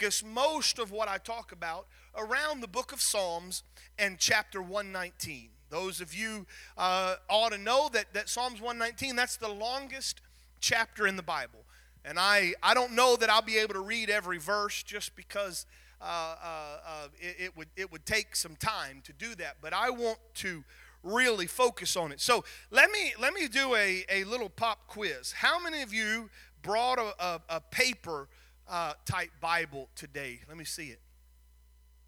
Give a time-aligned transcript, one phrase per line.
[0.00, 3.62] focus most of what I talk about around the book of Psalms
[3.98, 5.50] and chapter 119.
[5.68, 6.46] Those of you
[6.78, 10.22] uh, ought to know that, that Psalms 119, that's the longest
[10.58, 11.66] chapter in the Bible.
[12.02, 15.66] And I, I don't know that I'll be able to read every verse just because
[16.00, 16.46] uh, uh,
[16.86, 19.56] uh, it, it, would, it would take some time to do that.
[19.60, 20.64] But I want to
[21.02, 22.22] really focus on it.
[22.22, 25.32] So let me, let me do a, a little pop quiz.
[25.32, 26.30] How many of you
[26.62, 28.28] brought a, a, a paper
[28.70, 30.40] uh, type Bible today?
[30.48, 31.00] Let me see it.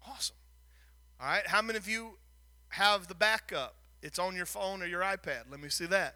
[0.07, 0.35] Awesome.
[1.19, 1.45] All right.
[1.45, 2.17] How many of you
[2.69, 3.75] have the backup?
[4.01, 5.43] It's on your phone or your iPad.
[5.51, 6.15] Let me see that.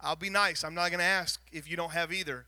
[0.00, 0.62] I'll be nice.
[0.62, 2.46] I'm not going to ask if you don't have either.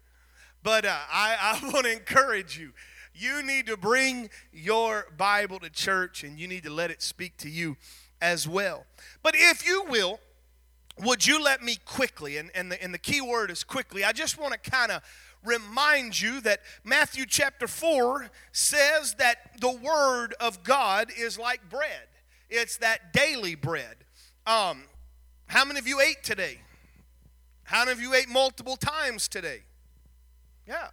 [0.62, 2.72] But uh, I, I want to encourage you.
[3.14, 7.36] You need to bring your Bible to church and you need to let it speak
[7.38, 7.76] to you
[8.20, 8.86] as well.
[9.22, 10.20] But if you will,
[11.00, 14.12] would you let me quickly, and, and, the, and the key word is quickly, I
[14.12, 15.02] just want to kind of
[15.44, 22.08] remind you that Matthew chapter 4 says that the Word of God is like bread,
[22.48, 23.96] it's that daily bread.
[24.46, 24.84] Um,
[25.46, 26.60] how many of you ate today?
[27.64, 29.62] How many of you ate multiple times today?
[30.66, 30.88] Yeah.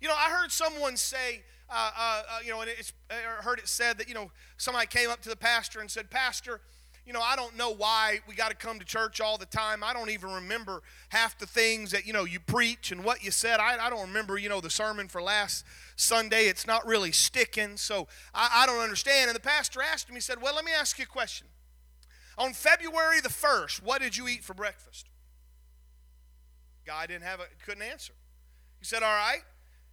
[0.00, 3.58] You know, I heard someone say, uh, uh, uh, you know, and it's, I heard
[3.58, 6.60] it said that, you know, somebody came up to the pastor and said, Pastor,
[7.04, 9.82] you know, I don't know why we got to come to church all the time.
[9.82, 13.30] I don't even remember half the things that, you know, you preach and what you
[13.32, 13.58] said.
[13.58, 15.64] I, I don't remember, you know, the sermon for last
[15.96, 16.44] Sunday.
[16.44, 19.30] It's not really sticking, so I, I don't understand.
[19.30, 21.48] And the pastor asked him, he said, Well, let me ask you a question.
[22.38, 25.08] On February the 1st, what did you eat for breakfast?
[26.86, 28.14] Guy didn't have a, couldn't answer.
[28.78, 29.42] He said, All right.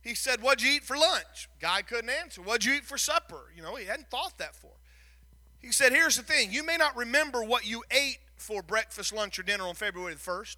[0.02, 1.50] He said, What'd you eat for lunch?
[1.60, 2.42] Guy couldn't answer.
[2.42, 3.52] What'd you eat for supper?
[3.56, 4.72] You know, he hadn't thought that for.
[5.62, 9.38] He said, Here's the thing you may not remember what you ate for breakfast, lunch,
[9.38, 10.58] or dinner on February the 1st,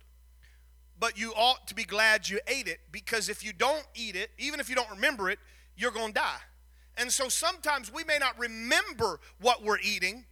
[1.00, 4.30] but you ought to be glad you ate it because if you don't eat it,
[4.38, 5.40] even if you don't remember it,
[5.76, 6.40] you're going to die.
[6.98, 10.26] And so sometimes we may not remember what we're eating,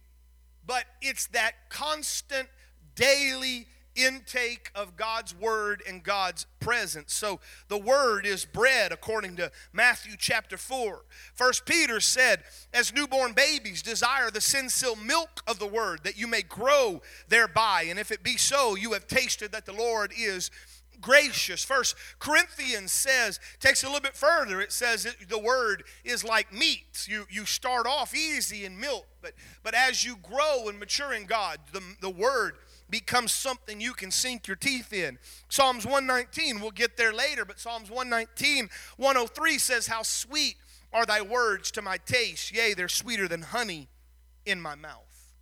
[0.66, 2.48] but it's that constant
[2.94, 7.12] daily intake of God's word and God's presence.
[7.12, 11.02] So the word is bread according to Matthew chapter 4.
[11.34, 12.42] First Peter said,
[12.72, 17.86] as newborn babies desire the sincere milk of the word that you may grow thereby.
[17.88, 20.50] And if it be so, you have tasted that the Lord is
[21.00, 21.64] gracious.
[21.64, 24.60] First Corinthians says, takes a little bit further.
[24.60, 27.06] It says the word is like meat.
[27.08, 31.24] You, you start off easy in milk, but, but as you grow and mature in
[31.24, 32.54] God, the, the word
[32.90, 35.18] becomes something you can sink your teeth in.
[35.48, 40.56] Psalms 119, we'll get there later, but Psalms 119, 103 says, How sweet
[40.92, 43.88] are thy words to my taste, yea, they're sweeter than honey
[44.44, 45.34] in my mouth.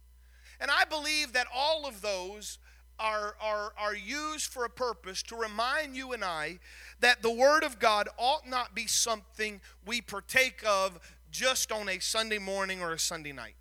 [0.61, 2.59] And I believe that all of those
[2.99, 6.59] are, are, are used for a purpose to remind you and I
[7.01, 10.99] that the Word of God ought not be something we partake of
[11.31, 13.55] just on a Sunday morning or a Sunday night.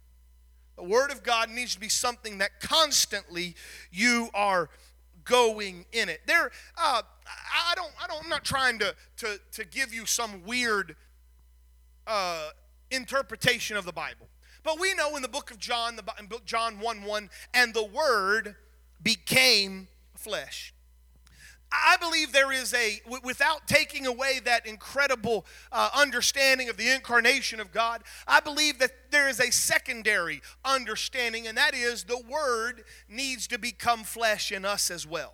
[0.77, 3.55] The Word of God needs to be something that constantly
[3.91, 4.69] you are
[5.25, 6.21] going in it.
[6.27, 7.01] There, uh,
[7.53, 10.95] I don't, I don't, I'm not trying to, to, to give you some weird
[12.05, 12.49] uh,
[12.91, 14.27] interpretation of the Bible.
[14.63, 16.03] But we know in the book of John, the,
[16.45, 18.55] John 1 1, and the Word
[19.01, 20.73] became flesh.
[21.71, 27.59] I believe there is a, without taking away that incredible uh, understanding of the incarnation
[27.59, 32.83] of God, I believe that there is a secondary understanding, and that is the Word
[33.09, 35.33] needs to become flesh in us as well.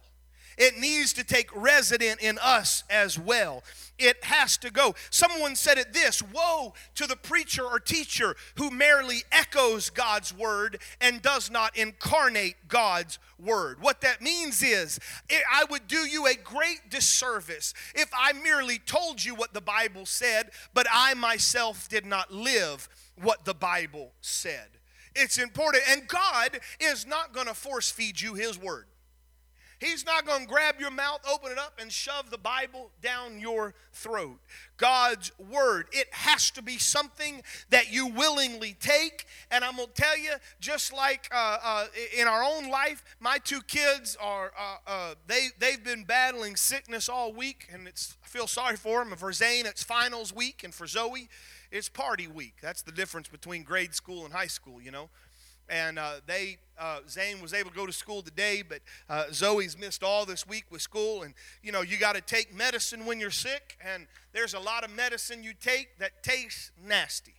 [0.57, 3.63] It needs to take resident in us as well.
[3.99, 4.95] It has to go.
[5.09, 10.79] Someone said it this Woe to the preacher or teacher who merely echoes God's word
[10.99, 13.81] and does not incarnate God's word.
[13.81, 14.99] What that means is,
[15.29, 20.05] I would do you a great disservice if I merely told you what the Bible
[20.05, 22.89] said, but I myself did not live
[23.21, 24.67] what the Bible said.
[25.15, 25.83] It's important.
[25.89, 28.85] And God is not going to force feed you His word.
[29.83, 33.39] He's not going to grab your mouth, open it up, and shove the Bible down
[33.39, 34.39] your throat.
[34.77, 39.25] God's Word, it has to be something that you willingly take.
[39.51, 40.31] And I'm going to tell you,
[40.61, 41.85] just like uh, uh,
[42.17, 47.09] in our own life, my two kids are, uh, uh, they, they've been battling sickness
[47.09, 49.17] all week, and it's, I feel sorry for them.
[49.17, 51.27] For Zane, it's finals week, and for Zoe,
[51.71, 52.55] it's party week.
[52.61, 55.09] That's the difference between grade school and high school, you know
[55.73, 58.79] and uh, they uh, Zane was able to go to school today, but
[59.09, 61.23] uh, Zoe's missed all this week with school.
[61.23, 61.33] And
[61.63, 64.91] you know, you got to take medicine when you're sick, and there's a lot of
[64.91, 67.33] medicine you take that tastes nasty.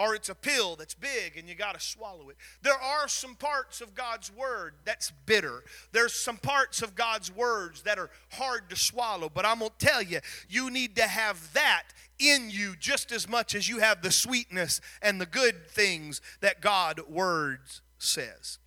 [0.00, 2.36] Or it's a pill that's big and you got to swallow it.
[2.62, 5.62] There are some parts of God's word that's bitter.
[5.92, 9.86] There's some parts of God's words that are hard to swallow, but I'm going to
[9.86, 11.82] tell you, you need to have that
[12.18, 16.62] in you just as much as you have the sweetness and the good things that
[16.62, 18.58] God words says.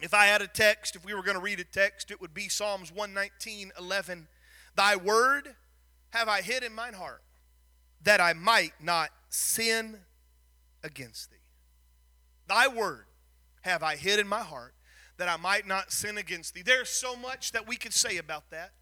[0.00, 2.32] If I had a text, if we were going to read a text, it would
[2.32, 4.28] be Psalms 119, 11.
[4.76, 5.56] Thy word
[6.10, 7.22] have I hid in mine heart,
[8.04, 9.98] that I might not sin
[10.82, 11.36] against thee.
[12.46, 13.06] Thy word
[13.62, 14.74] have I hid in my heart,
[15.18, 16.62] that I might not sin against thee.
[16.62, 18.72] There's so much that we could say about that.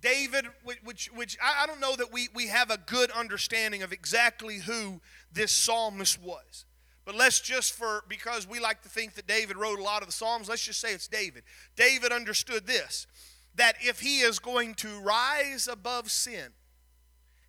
[0.00, 0.46] David,
[0.84, 5.00] which, which I don't know that we, we have a good understanding of exactly who
[5.32, 6.64] this psalmist was.
[7.04, 10.08] But let's just for, because we like to think that David wrote a lot of
[10.08, 11.44] the Psalms, let's just say it's David.
[11.76, 13.06] David understood this
[13.54, 16.48] that if he is going to rise above sin,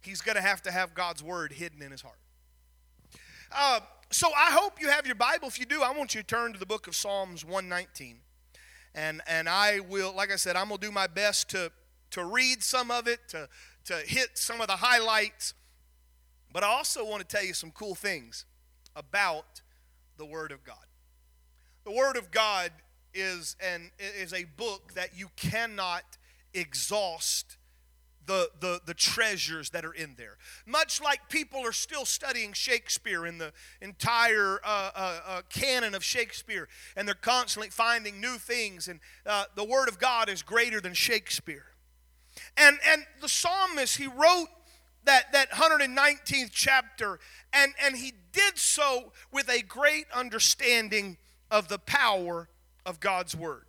[0.02, 2.20] he's going to have to have God's word hidden in his heart.
[3.52, 3.80] Uh,
[4.12, 5.48] so I hope you have your Bible.
[5.48, 8.20] If you do, I want you to turn to the book of Psalms 119.
[8.96, 11.72] And, and I will, like I said, I'm going to do my best to,
[12.12, 13.48] to read some of it, to,
[13.86, 15.54] to hit some of the highlights.
[16.52, 18.46] But I also want to tell you some cool things
[18.96, 19.62] about
[20.18, 20.78] the Word of God.
[21.84, 22.72] The Word of God
[23.14, 26.18] is, an, is a book that you cannot
[26.54, 27.57] exhaust
[28.28, 30.38] the, the, the treasures that are in there.
[30.66, 33.52] Much like people are still studying Shakespeare in the
[33.82, 39.46] entire uh, uh, uh, canon of Shakespeare, and they're constantly finding new things, and uh,
[39.56, 41.66] the Word of God is greater than Shakespeare.
[42.56, 44.50] And, and the psalmist, he wrote
[45.06, 47.20] that, that 119th chapter,
[47.54, 51.18] and, and he did so with a great understanding
[51.50, 52.50] of the power
[52.86, 53.67] of God's word.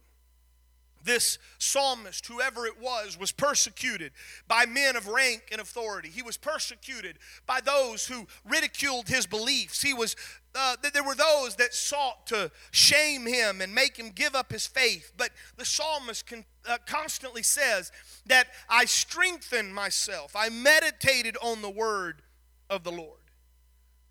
[1.02, 4.12] This psalmist, whoever it was, was persecuted
[4.46, 6.08] by men of rank and authority.
[6.08, 9.82] He was persecuted by those who ridiculed his beliefs.
[9.82, 10.16] He was
[10.54, 14.66] uh, there were those that sought to shame him and make him give up his
[14.66, 15.12] faith.
[15.16, 17.92] But the psalmist con- uh, constantly says
[18.26, 20.34] that I strengthened myself.
[20.34, 22.22] I meditated on the word
[22.68, 23.20] of the Lord.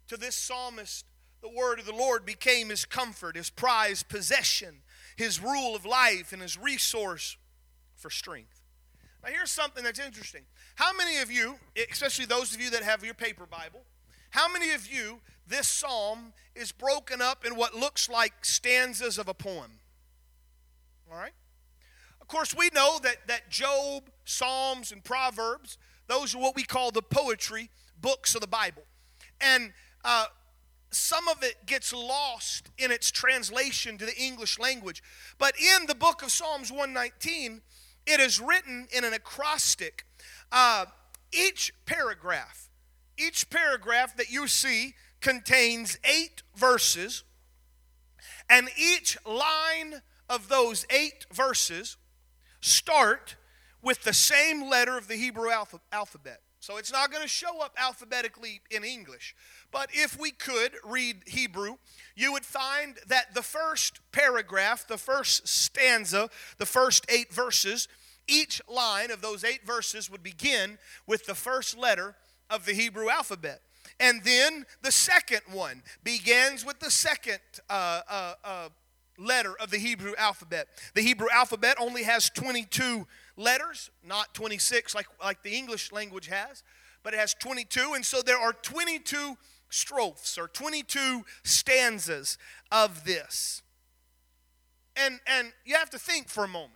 [0.07, 1.05] To this psalmist,
[1.41, 4.77] the word of the Lord became his comfort, his prized possession,
[5.17, 7.35] his rule of life, and his resource
[7.95, 8.61] for strength.
[9.23, 10.43] Now, here's something that's interesting.
[10.75, 11.55] How many of you,
[11.91, 13.81] especially those of you that have your paper Bible,
[14.29, 19.27] how many of you, this psalm is broken up in what looks like stanzas of
[19.27, 19.79] a poem?
[21.11, 21.33] All right?
[22.21, 25.77] Of course, we know that, that Job, Psalms, and Proverbs,
[26.07, 28.83] those are what we call the poetry books of the Bible.
[29.41, 29.73] And
[30.05, 30.25] uh,
[30.91, 35.03] some of it gets lost in its translation to the English language.
[35.37, 37.61] But in the book of Psalms 119,
[38.05, 40.05] it is written in an acrostic.
[40.51, 40.85] Uh,
[41.31, 42.69] each paragraph,
[43.17, 47.23] each paragraph that you see contains eight verses,
[48.49, 51.97] and each line of those eight verses
[52.61, 53.35] start
[53.81, 55.49] with the same letter of the Hebrew
[55.91, 56.41] alphabet.
[56.67, 59.33] So it's not going to show up alphabetically in English.
[59.71, 61.77] But if we could read Hebrew,
[62.13, 67.87] you would find that the first paragraph, the first stanza, the first eight verses,
[68.27, 70.77] each line of those eight verses would begin
[71.07, 72.15] with the first letter
[72.49, 73.61] of the Hebrew alphabet.
[73.97, 77.39] And then the second one begins with the second
[77.69, 78.69] uh, uh, uh,
[79.17, 80.67] letter of the Hebrew alphabet.
[80.95, 86.63] The Hebrew alphabet only has 22 letters, not 26 like, like the English language has,
[87.03, 87.93] but it has 22.
[87.93, 89.37] And so there are 22
[89.69, 92.37] strophes or 22 stanzas
[92.71, 93.61] of this.
[94.95, 96.73] And, and you have to think for a moment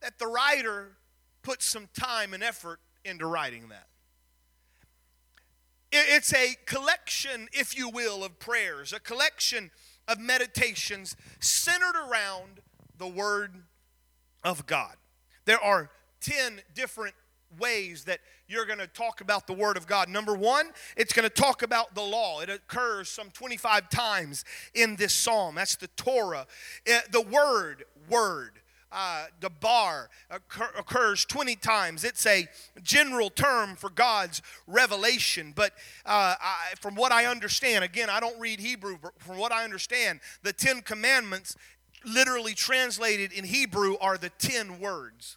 [0.00, 0.96] that the writer
[1.42, 3.86] put some time and effort into writing that.
[5.90, 9.70] It's a collection, if you will, of prayers, a collection
[10.06, 12.60] of meditations centered around
[12.98, 13.62] the Word
[14.44, 14.96] of God.
[15.48, 15.88] There are
[16.20, 17.14] 10 different
[17.58, 20.10] ways that you're going to talk about the Word of God.
[20.10, 22.40] Number one, it's going to talk about the law.
[22.40, 25.54] It occurs some 25 times in this psalm.
[25.54, 26.46] That's the Torah.
[26.86, 28.60] Eh, the Word, Word.
[28.92, 32.04] Uh, dabar occur, occurs 20 times.
[32.04, 32.46] It's a
[32.82, 35.54] general term for God's revelation.
[35.56, 35.72] But
[36.04, 39.64] uh, I, from what I understand, again, I don't read Hebrew, but from what I
[39.64, 41.54] understand, the Ten Commandments,
[42.04, 45.36] literally translated in Hebrew, are the ten words.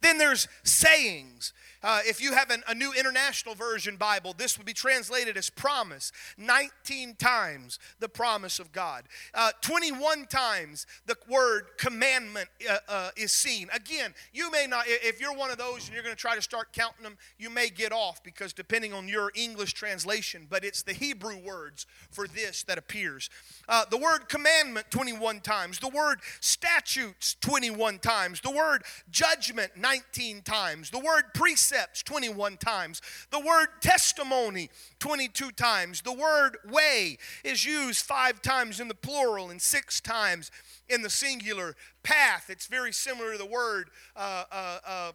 [0.00, 1.52] Then there's sayings.
[1.82, 5.50] Uh, if you have an, a new international version Bible, this would be translated as
[5.50, 6.12] promise.
[6.38, 9.04] 19 times the promise of God.
[9.34, 13.68] Uh, 21 times the word commandment uh, uh is seen.
[13.74, 16.42] Again, you may not, if you're one of those and you're going to try to
[16.42, 20.82] start counting them, you may get off because depending on your English translation, but it's
[20.82, 23.30] the Hebrew words for this that appears.
[23.68, 30.42] Uh, the word commandment 21 times, the word statutes 21 times, the word judgment 19
[30.42, 31.24] times, the word
[31.72, 33.00] precepts 21 times,
[33.30, 39.50] the word testimony 22 times, the word way is used five times in the plural
[39.50, 40.50] and six times
[40.88, 41.74] in the singular.
[42.02, 45.12] Path, it's very similar to the word uh, uh, uh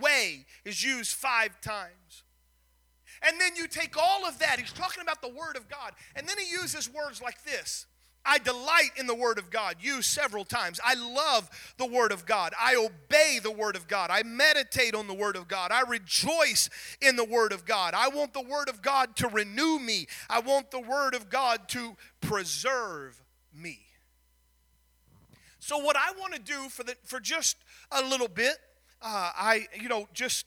[0.00, 2.24] way, is used five times.
[3.22, 6.28] And then you take all of that, he's talking about the Word of God, and
[6.28, 7.86] then he uses words like this.
[8.24, 10.80] I delight in the Word of God, you several times.
[10.84, 12.54] I love the Word of God.
[12.58, 14.10] I obey the Word of God.
[14.10, 15.70] I meditate on the Word of God.
[15.70, 17.94] I rejoice in the Word of God.
[17.94, 20.06] I want the Word of God to renew me.
[20.30, 23.22] I want the Word of God to preserve
[23.54, 23.80] me.
[25.58, 27.56] So, what I want to do for, the, for just
[27.90, 28.56] a little bit,
[29.00, 30.46] uh, I, you know, just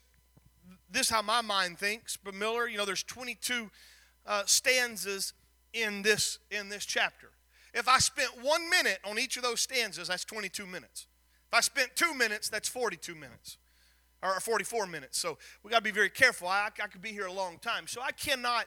[0.91, 2.17] this how my mind thinks.
[2.17, 3.69] But Miller, you know, there's 22
[4.25, 5.33] uh, stanzas
[5.73, 7.29] in this in this chapter.
[7.77, 11.05] If I spent one minute on each of those stanzas, that's 22 minutes.
[11.47, 13.57] If I spent two minutes, that's 42 minutes
[14.23, 15.19] or 44 minutes.
[15.19, 16.47] So we got to be very careful.
[16.47, 17.85] I, I, could be here a long time.
[17.85, 18.65] So I cannot,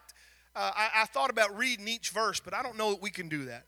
[0.55, 3.29] uh, I, I thought about reading each verse, but I don't know that we can
[3.29, 3.67] do that.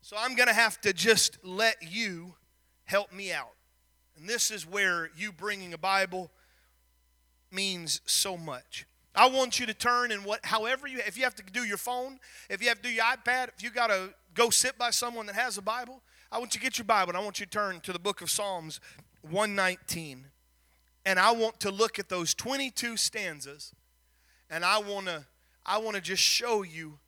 [0.00, 2.34] So I'm going to have to just let you
[2.84, 3.52] help me out.
[4.16, 6.30] And this is where you bringing a Bible
[7.50, 8.86] means so much.
[9.14, 11.76] I want you to turn and what however you if you have to do your
[11.76, 14.90] phone, if you have to do your iPad, if you got to go sit by
[14.90, 17.40] someone that has a Bible, I want you to get your Bible and I want
[17.40, 18.80] you to turn to the book of Psalms
[19.22, 20.26] 119.
[21.04, 23.74] And I want to look at those 22 stanzas
[24.48, 25.26] and I want to
[25.64, 26.98] I want to just show you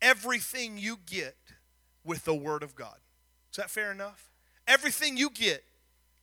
[0.00, 1.36] everything you get
[2.04, 2.96] with the word of God.
[3.50, 4.30] Is that fair enough?
[4.66, 5.62] Everything you get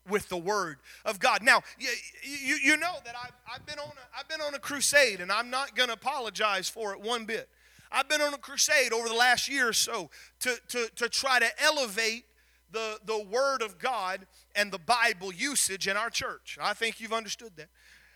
[0.10, 1.44] with the word of God.
[1.44, 1.90] Now, you,
[2.24, 5.32] you, you know that I've, I've, been on a, I've been on a crusade, and
[5.32, 7.50] I'm not going to apologize for it one bit.
[7.92, 10.10] I've been on a crusade over the last year or so
[10.42, 12.26] to, to, to try to elevate
[12.72, 16.58] the, the Word of God and the Bible usage in our church.
[16.62, 17.70] I think you've understood that.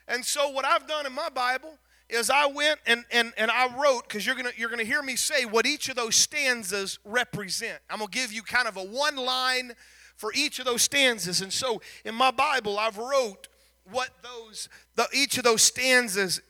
[0.07, 1.77] And so, what I've done in my Bible
[2.09, 5.15] is I went and, and, and I wrote, because you're going you're gonna hear me
[5.15, 7.79] say what each of those stanzas represent.
[7.89, 9.73] I'm going to give you kind of a one line
[10.17, 11.41] for each of those stanzas.
[11.41, 13.47] And so in my Bible, I've wrote
[13.89, 16.41] what those, the, each of those stanzas,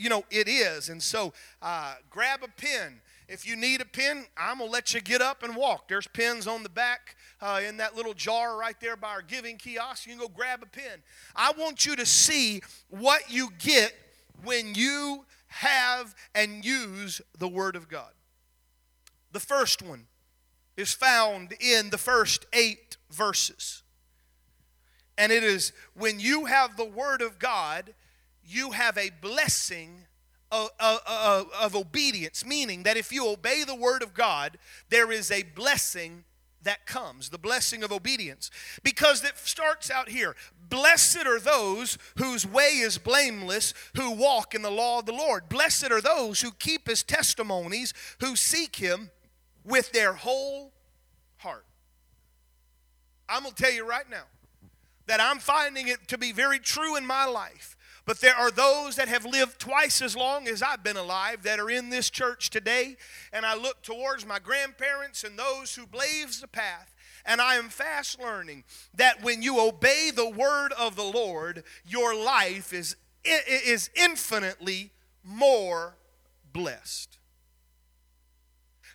[0.00, 0.88] you know, it is.
[0.88, 3.00] And so uh, grab a pen.
[3.28, 5.88] If you need a pen, I'm going to let you get up and walk.
[5.88, 9.58] There's pens on the back uh, in that little jar right there by our giving
[9.58, 10.06] kiosk.
[10.06, 11.02] You can go grab a pen.
[11.36, 13.92] I want you to see what you get
[14.42, 18.12] when you have and use the Word of God.
[19.32, 20.06] The first one
[20.76, 23.82] is found in the first eight verses.
[25.18, 27.92] And it is when you have the Word of God,
[28.50, 30.06] you have a blessing
[30.52, 35.30] of, of, of, obedience, meaning that if you obey the Word of God, there is
[35.30, 36.24] a blessing
[36.62, 38.50] that comes, the blessing of obedience.
[38.82, 40.34] Because it starts out here
[40.68, 45.48] Blessed are those whose way is blameless, who walk in the law of the Lord.
[45.48, 49.10] Blessed are those who keep his testimonies, who seek him
[49.64, 50.72] with their whole
[51.38, 51.64] heart.
[53.28, 54.24] I'm going to tell you right now
[55.06, 57.76] that I'm finding it to be very true in my life.
[58.10, 61.60] But there are those that have lived twice as long as I've been alive that
[61.60, 62.96] are in this church today.
[63.32, 66.92] And I look towards my grandparents and those who blazed the path.
[67.24, 68.64] And I am fast learning
[68.96, 74.90] that when you obey the word of the Lord, your life is, is infinitely
[75.22, 75.94] more
[76.52, 77.16] blessed.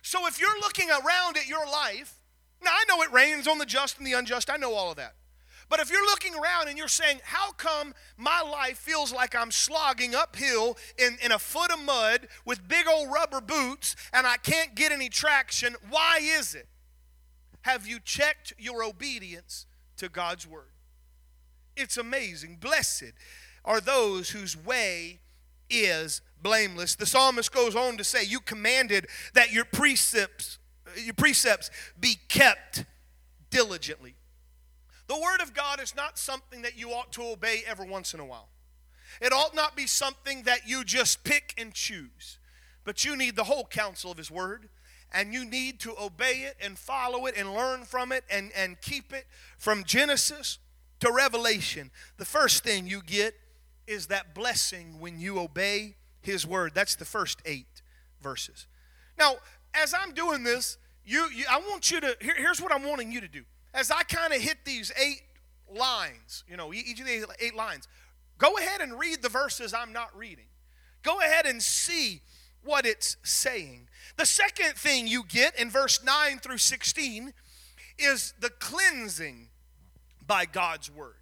[0.02, 2.20] So if you're looking around at your life,
[2.62, 4.98] now I know it rains on the just and the unjust, I know all of
[4.98, 5.14] that.
[5.68, 9.50] But if you're looking around and you're saying, How come my life feels like I'm
[9.50, 14.36] slogging uphill in, in a foot of mud with big old rubber boots and I
[14.36, 15.74] can't get any traction?
[15.90, 16.68] Why is it?
[17.62, 20.70] Have you checked your obedience to God's word?
[21.76, 22.58] It's amazing.
[22.60, 23.12] Blessed
[23.64, 25.18] are those whose way
[25.68, 26.94] is blameless.
[26.94, 30.58] The psalmist goes on to say, You commanded that your precepts,
[30.96, 32.84] your precepts be kept
[33.50, 34.14] diligently.
[35.08, 38.20] The word of God is not something that you ought to obey every once in
[38.20, 38.48] a while.
[39.20, 42.38] It ought not be something that you just pick and choose,
[42.84, 44.68] but you need the whole counsel of his word
[45.12, 48.80] and you need to obey it and follow it and learn from it and, and
[48.80, 49.26] keep it
[49.58, 50.58] from Genesis
[51.00, 51.90] to Revelation.
[52.16, 53.34] The first thing you get
[53.86, 56.72] is that blessing when you obey His word.
[56.74, 57.82] That's the first eight
[58.20, 58.66] verses.
[59.18, 59.36] Now,
[59.74, 63.12] as I'm doing this, you, you I want you to, here, here's what I'm wanting
[63.12, 63.44] you to do.
[63.76, 65.20] As I kind of hit these eight
[65.70, 67.86] lines, you know, each of the eight lines,
[68.38, 70.46] go ahead and read the verses I'm not reading.
[71.02, 72.22] Go ahead and see
[72.64, 73.88] what it's saying.
[74.16, 77.34] The second thing you get in verse 9 through 16
[77.98, 79.48] is the cleansing
[80.26, 81.16] by God's word.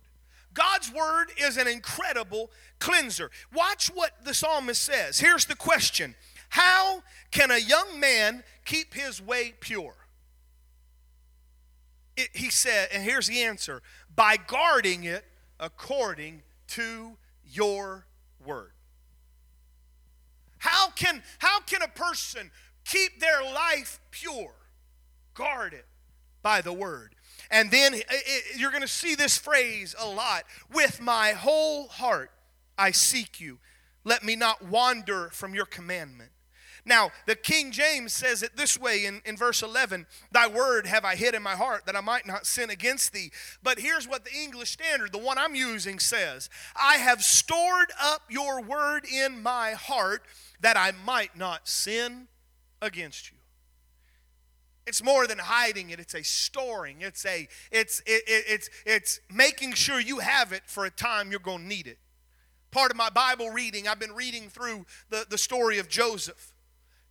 [0.54, 3.32] God's word is an incredible cleanser.
[3.52, 5.18] Watch what the psalmist says.
[5.18, 6.14] Here's the question
[6.50, 9.94] How can a young man keep his way pure?
[12.16, 13.83] It, he said, and here's the answer
[14.14, 15.25] by guarding it
[15.59, 18.06] according to your
[18.44, 18.73] word.
[20.59, 22.50] How can, how can a person
[22.85, 24.54] keep their life pure?
[25.35, 25.87] Guard it
[26.42, 27.14] by the word.
[27.50, 32.30] And then it, you're going to see this phrase a lot with my whole heart
[32.76, 33.59] I seek you.
[34.04, 36.30] Let me not wander from your commandment.
[36.87, 41.05] Now, the King James says it this way in, in verse 11 Thy word have
[41.05, 43.31] I hid in my heart that I might not sin against thee.
[43.62, 48.23] But here's what the English Standard, the one I'm using, says I have stored up
[48.29, 50.23] your word in my heart
[50.61, 52.29] that I might not sin
[52.83, 53.38] against you.
[54.87, 57.00] It's more than hiding it, it's a storing.
[57.00, 61.31] It's a it's it, it, it's it's making sure you have it for a time
[61.31, 61.99] you're going to need it.
[62.71, 66.53] Part of my Bible reading, I've been reading through the, the story of Joseph.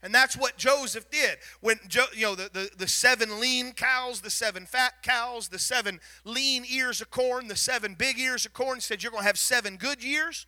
[0.03, 1.37] And that's what Joseph did.
[1.61, 5.57] When jo, you know the, the, the seven lean cows, the seven fat cows, the
[5.57, 9.27] seven lean ears of corn, the seven big ears of corn, said you're going to
[9.27, 10.45] have seven good years,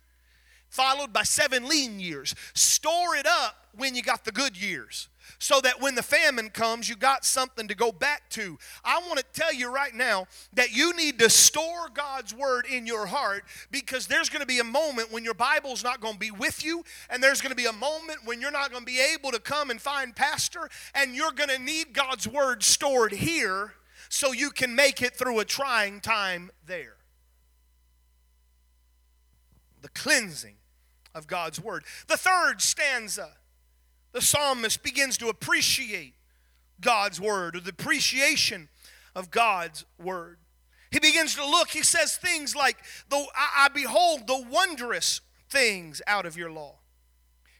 [0.68, 2.34] followed by seven lean years.
[2.52, 5.08] Store it up when you got the good years
[5.38, 8.58] so that when the famine comes, you got something to go back to.
[8.84, 12.86] I want to tell you right now that you need to store God's word in
[12.86, 16.20] your heart because there's going to be a moment when your Bible's not going to
[16.20, 18.86] be with you, and there's going to be a moment when you're not going to
[18.86, 23.12] be able to come and find pastor, and you're going to need God's word stored
[23.12, 23.74] here
[24.08, 26.96] so you can make it through a trying time there.
[29.82, 30.56] The cleansing
[31.14, 31.84] of God's word.
[32.08, 33.30] The third stanza
[34.16, 36.14] the psalmist begins to appreciate
[36.80, 38.70] God's word or the appreciation
[39.14, 40.38] of God's word.
[40.90, 42.78] He begins to look, he says things like,
[43.12, 45.20] I, I behold the wondrous
[45.50, 46.76] things out of your law.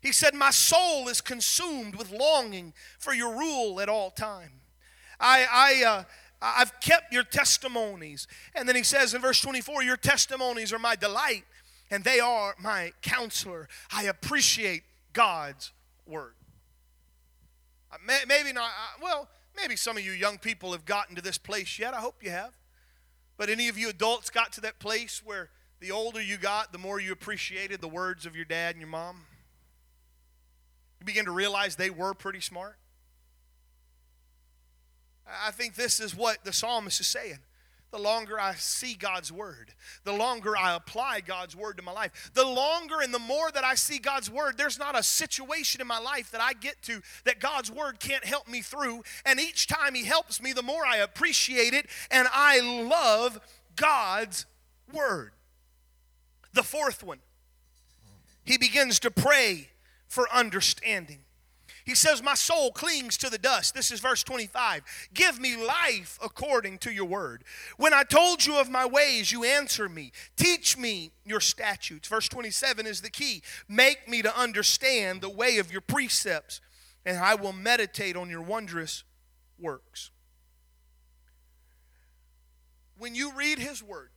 [0.00, 4.62] He said, My soul is consumed with longing for your rule at all time.
[5.20, 6.04] I, I, uh,
[6.40, 8.26] I've kept your testimonies.
[8.54, 11.44] And then he says in verse 24, Your testimonies are my delight,
[11.90, 13.68] and they are my counselor.
[13.92, 15.72] I appreciate God's
[16.06, 16.35] word.
[17.92, 17.96] Uh,
[18.26, 21.78] maybe not, uh, well, maybe some of you young people have gotten to this place
[21.78, 21.94] yet.
[21.94, 22.52] I hope you have.
[23.36, 26.78] But any of you adults got to that place where the older you got, the
[26.78, 29.24] more you appreciated the words of your dad and your mom?
[31.00, 32.76] You begin to realize they were pretty smart?
[35.44, 37.38] I think this is what the psalmist is saying
[37.90, 39.72] the longer I see God's word,
[40.04, 43.64] the longer I apply God's word to my life, the longer and the more that
[43.64, 47.00] I see God's word, there's not a situation in my life that I get to
[47.24, 49.02] that God's word can't help me through.
[49.24, 53.40] And each time He helps me, the more I appreciate it and I love
[53.76, 54.46] God's
[54.92, 55.32] word.
[56.52, 57.18] The fourth one,
[58.44, 59.70] he begins to pray
[60.08, 61.25] for understanding.
[61.86, 63.72] He says, My soul clings to the dust.
[63.72, 64.82] This is verse 25.
[65.14, 67.44] Give me life according to your word.
[67.76, 70.10] When I told you of my ways, you answer me.
[70.36, 72.08] Teach me your statutes.
[72.08, 73.40] Verse 27 is the key.
[73.68, 76.60] Make me to understand the way of your precepts,
[77.06, 79.04] and I will meditate on your wondrous
[79.56, 80.10] works.
[82.98, 84.10] When you read his word,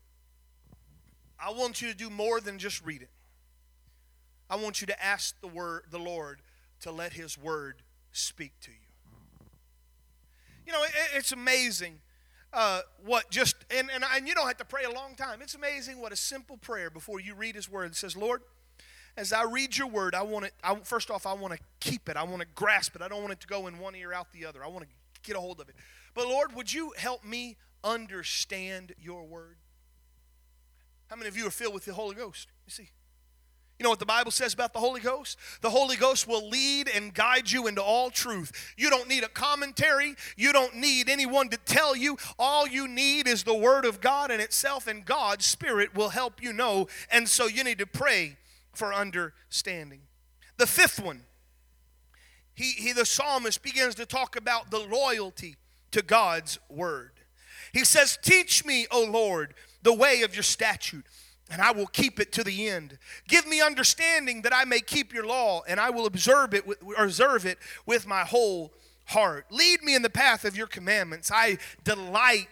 [1.40, 3.12] I want you to do more than just read it.
[4.50, 6.42] I want you to ask the word the Lord
[6.82, 8.78] to let His Word speak to you.
[10.66, 12.00] You know, it, it's amazing
[12.54, 15.42] uh, what just, and, and, and you don't have to pray a long time.
[15.42, 18.42] It's amazing what a simple prayer before you read His Word says, Lord,
[19.18, 22.08] as I read your word, I want it, I, first off, I want to keep
[22.08, 22.16] it.
[22.16, 23.02] I want to grasp it.
[23.02, 24.64] I don't want it to go in one ear out the other.
[24.64, 24.90] I want to
[25.24, 25.76] get a hold of it.
[26.14, 29.58] But Lord, would you help me understand your word?
[31.08, 32.48] How many of you are filled with the Holy Ghost?
[32.66, 32.90] You see,
[33.80, 35.38] you know what the Bible says about the Holy Ghost?
[35.62, 38.74] The Holy Ghost will lead and guide you into all truth.
[38.78, 40.16] You don't need a commentary.
[40.36, 42.18] You don't need anyone to tell you.
[42.38, 46.44] All you need is the Word of God in itself, and God's Spirit will help
[46.44, 46.90] you know.
[47.10, 48.36] And so you need to pray
[48.74, 50.02] for understanding.
[50.58, 51.22] The fifth one,
[52.54, 55.56] he, he the psalmist begins to talk about the loyalty
[55.92, 57.12] to God's Word.
[57.72, 61.06] He says, Teach me, O Lord, the way of your statute
[61.50, 62.98] and I will keep it to the end.
[63.28, 66.66] Give me understanding that I may keep your law, and I will observe it,
[66.98, 68.74] observe it with my whole
[69.06, 69.48] heart.
[69.52, 71.32] Lead me in the path of your commandments.
[71.34, 72.48] I delight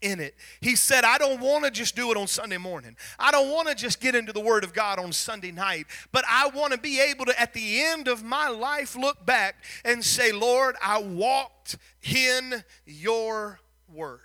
[0.00, 0.34] in it.
[0.60, 2.96] He said, I don't want to just do it on Sunday morning.
[3.18, 6.24] I don't want to just get into the Word of God on Sunday night, but
[6.28, 10.04] I want to be able to, at the end of my life, look back and
[10.04, 13.60] say, Lord, I walked in your
[13.92, 14.20] Word.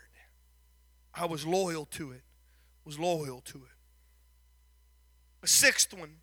[1.14, 2.22] I was loyal to it,
[2.86, 3.73] was loyal to it.
[5.44, 6.16] The sixth one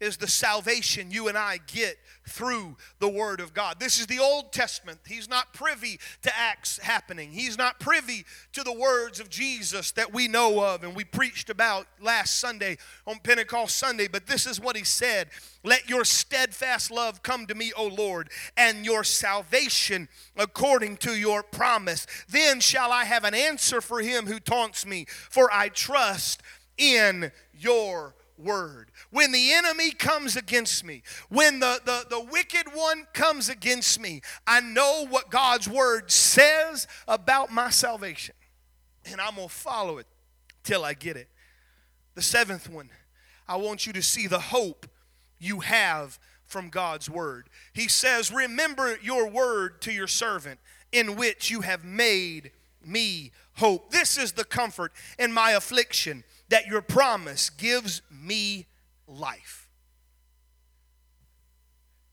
[0.00, 3.78] is the salvation you and I get through the Word of God.
[3.78, 5.00] This is the Old Testament.
[5.06, 10.14] He's not privy to acts happening, He's not privy to the words of Jesus that
[10.14, 14.08] we know of and we preached about last Sunday on Pentecost Sunday.
[14.08, 15.28] But this is what He said
[15.62, 21.42] Let your steadfast love come to me, O Lord, and your salvation according to your
[21.42, 22.06] promise.
[22.30, 26.40] Then shall I have an answer for him who taunts me, for I trust
[26.78, 28.90] in your word.
[29.10, 34.22] When the enemy comes against me, when the, the, the wicked one comes against me,
[34.46, 38.34] I know what God's word says about my salvation.
[39.04, 40.06] And I'm going to follow it
[40.62, 41.28] till I get it.
[42.14, 42.90] The seventh one,
[43.48, 44.86] I want you to see the hope
[45.38, 47.48] you have from God's word.
[47.72, 50.60] He says, Remember your word to your servant,
[50.92, 52.52] in which you have made
[52.84, 53.90] me hope.
[53.90, 58.66] This is the comfort in my affliction that your promise gives me
[59.06, 59.70] life.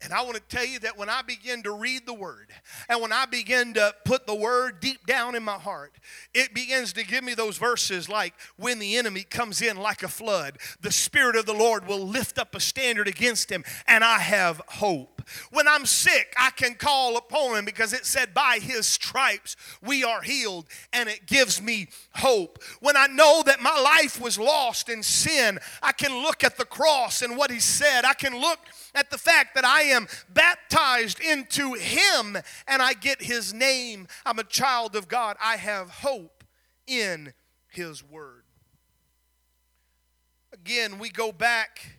[0.02, 2.54] And I want to tell you that when I begin to read the Word
[2.88, 5.92] and when I begin to put the Word deep down in my heart,
[6.34, 10.08] it begins to give me those verses like, when the enemy comes in like a
[10.08, 14.20] flood, the Spirit of the Lord will lift up a standard against him, and I
[14.20, 15.19] have hope.
[15.52, 20.04] When I'm sick, I can call upon him because it said, by his stripes we
[20.04, 22.62] are healed, and it gives me hope.
[22.80, 26.66] When I know that my life was lost in sin, I can look at the
[26.66, 28.06] cross and what he said.
[28.06, 28.60] I can look
[28.96, 32.38] at the fact that I am baptized into Him
[32.68, 34.08] and I get His name.
[34.26, 35.38] I'm a child of God.
[35.42, 36.44] I have hope
[36.88, 37.34] in
[37.68, 38.44] His Word.
[40.52, 41.99] Again, we go back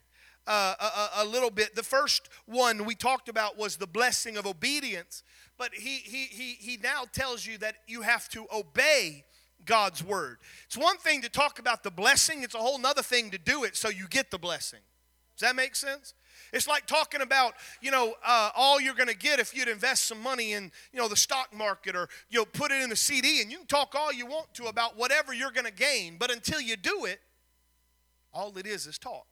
[0.51, 0.75] uh,
[1.17, 1.77] a, a, little bit.
[1.77, 5.23] The first one we talked about was the blessing of obedience,
[5.57, 9.25] but he, he, he, he now tells you that you have to obey
[9.65, 10.39] God's word.
[10.67, 13.63] It's one thing to talk about the blessing, it's a whole other thing to do
[13.63, 14.81] it so you get the blessing.
[15.39, 16.15] Does that make sense?
[16.53, 20.09] It's like talking about, you know, uh, all you're going to get if you'd invest
[20.09, 22.97] some money in, you know, the stock market or, you know, put it in a
[22.97, 23.41] CD.
[23.41, 26.17] And you can talk all you want to about whatever you're going to gain.
[26.19, 27.21] But until you do it,
[28.35, 29.27] all it is is talk.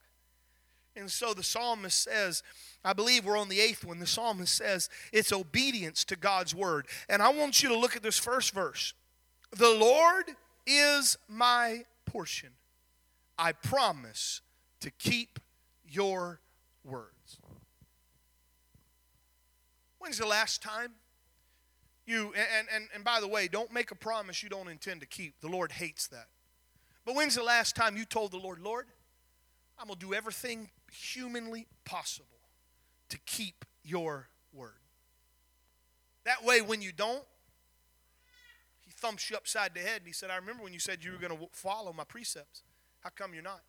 [0.98, 2.42] And so the psalmist says,
[2.84, 4.00] I believe we're on the eighth one.
[4.00, 6.86] The psalmist says it's obedience to God's word.
[7.08, 8.94] And I want you to look at this first verse.
[9.56, 10.24] The Lord
[10.66, 12.50] is my portion.
[13.38, 14.42] I promise
[14.80, 15.38] to keep
[15.88, 16.40] your
[16.84, 17.38] words.
[19.98, 20.92] When's the last time
[22.06, 25.06] you, and, and, and by the way, don't make a promise you don't intend to
[25.06, 25.40] keep.
[25.40, 26.28] The Lord hates that.
[27.04, 28.86] But when's the last time you told the Lord, Lord,
[29.78, 32.26] I'm going to do everything humanly possible
[33.08, 34.72] to keep your word?
[36.24, 37.24] That way, when you don't,
[38.80, 41.12] he thumps you upside the head and he said, I remember when you said you
[41.12, 42.62] were going to follow my precepts.
[43.00, 43.62] How come you're not?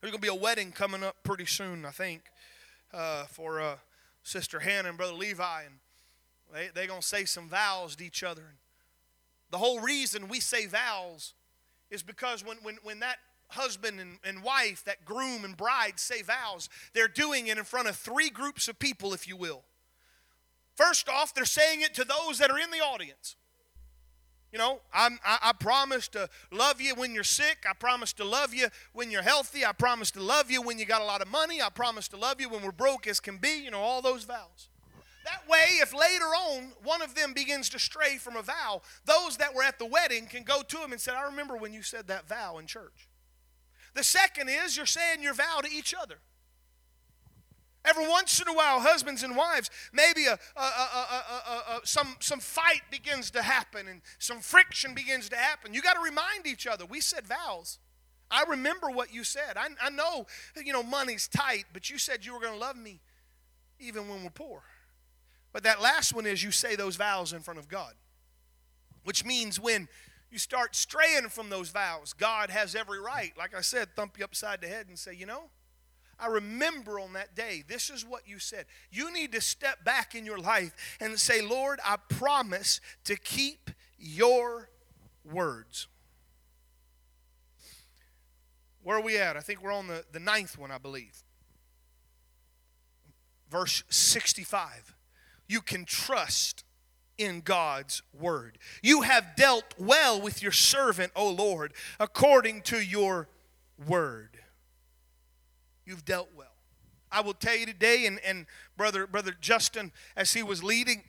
[0.00, 2.22] There's going to be a wedding coming up pretty soon, I think,
[2.92, 3.76] uh, for uh,
[4.24, 5.62] Sister Hannah and Brother Levi.
[5.62, 5.74] And
[6.52, 8.42] they, they're going to say some vows to each other.
[8.42, 8.58] And
[9.52, 11.34] the whole reason we say vows
[11.88, 13.18] is because when, when, when that
[13.52, 17.88] husband and, and wife, that groom and bride say vows, they're doing it in front
[17.88, 19.62] of three groups of people, if you will.
[20.74, 23.36] First off, they're saying it to those that are in the audience.
[24.52, 27.64] You know, I'm, I, I promise to love you when you're sick.
[27.68, 29.64] I promise to love you when you're healthy.
[29.64, 31.62] I promise to love you when you got a lot of money.
[31.62, 33.62] I promise to love you when we're broke as can be.
[33.64, 34.68] You know, all those vows.
[35.24, 39.36] That way, if later on one of them begins to stray from a vow, those
[39.38, 41.82] that were at the wedding can go to him and say, I remember when you
[41.82, 43.08] said that vow in church.
[43.94, 46.18] The second is you're saying your vow to each other.
[47.84, 52.82] Every once in a while, husbands and wives, maybe a, a, a, some, some fight
[52.92, 55.74] begins to happen and some friction begins to happen.
[55.74, 56.86] You got to remind each other.
[56.86, 57.78] We said vows.
[58.30, 59.56] I remember what you said.
[59.56, 60.26] I, I know,
[60.64, 63.00] you know, money's tight, but you said you were going to love me
[63.80, 64.62] even when we're poor.
[65.52, 67.94] But that last one is you say those vows in front of God,
[69.04, 69.88] which means when
[70.32, 74.24] you start straying from those vows, God has every right, like I said, thump you
[74.24, 75.50] upside the head and say, you know,
[76.18, 78.66] I remember on that day, this is what you said.
[78.90, 83.70] You need to step back in your life and say, Lord, I promise to keep
[83.98, 84.68] your
[85.24, 85.88] words.
[88.82, 89.36] Where are we at?
[89.36, 91.22] I think we're on the, the ninth one, I believe.
[93.50, 94.94] Verse 65.
[95.48, 96.64] You can trust
[97.18, 98.58] in God's word.
[98.82, 103.28] You have dealt well with your servant, O Lord, according to your
[103.86, 104.38] word.
[105.84, 106.48] You've dealt well.
[107.10, 108.46] I will tell you today, and, and
[108.76, 111.02] brother, brother Justin, as he was leading,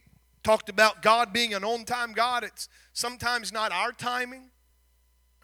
[0.44, 2.44] talked about God being an on-time God.
[2.44, 4.52] It's sometimes not our timing,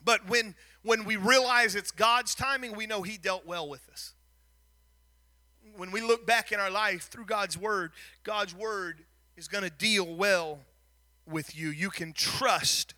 [0.03, 4.13] but when when we realize it's God's timing, we know He dealt well with us.
[5.75, 7.91] When we look back in our life through God's Word,
[8.23, 9.03] God's Word
[9.39, 10.60] is going to deal well
[11.25, 11.69] with you.
[11.69, 12.93] You can trust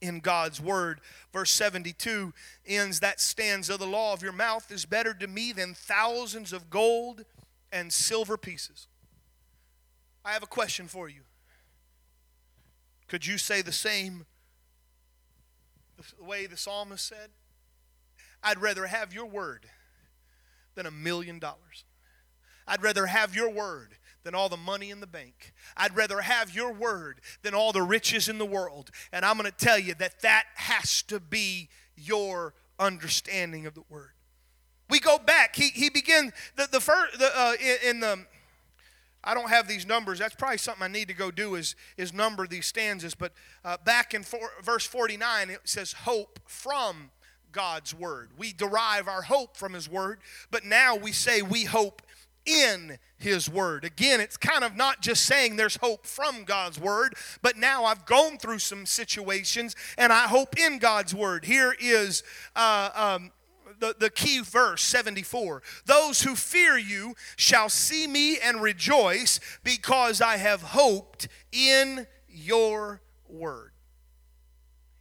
[0.00, 1.00] in God's Word.
[1.32, 2.34] Verse 72
[2.66, 6.68] ends that stanza The law of your mouth is better to me than thousands of
[6.68, 7.24] gold
[7.70, 8.88] and silver pieces.
[10.24, 11.20] I have a question for you.
[13.06, 14.26] Could you say the same
[15.96, 17.30] the way the psalmist said?
[18.42, 19.66] I'd rather have your word
[20.74, 21.84] than a million dollars.
[22.66, 25.52] I'd rather have your word than all the money in the bank.
[25.76, 28.90] I'd rather have your word than all the riches in the world.
[29.12, 33.84] And I'm going to tell you that that has to be your understanding of the
[33.88, 34.10] word.
[34.90, 35.54] We go back.
[35.56, 38.26] He, he began the, the first the, uh, in, in the
[39.26, 40.18] I don't have these numbers.
[40.18, 43.14] That's probably something I need to go do is, is number these stanzas.
[43.14, 43.32] But
[43.64, 44.22] uh, back in
[44.62, 47.10] verse 49, it says, Hope from
[47.50, 48.30] God's word.
[48.36, 50.18] We derive our hope from His word,
[50.50, 52.02] but now we say we hope
[52.46, 53.84] in His Word.
[53.84, 58.06] Again, it's kind of not just saying there's hope from God's Word, but now I've
[58.06, 61.44] gone through some situations and I hope in God's Word.
[61.44, 62.22] Here is
[62.56, 63.32] uh, um,
[63.80, 70.20] the, the key verse 74 Those who fear you shall see me and rejoice because
[70.20, 73.73] I have hoped in your Word.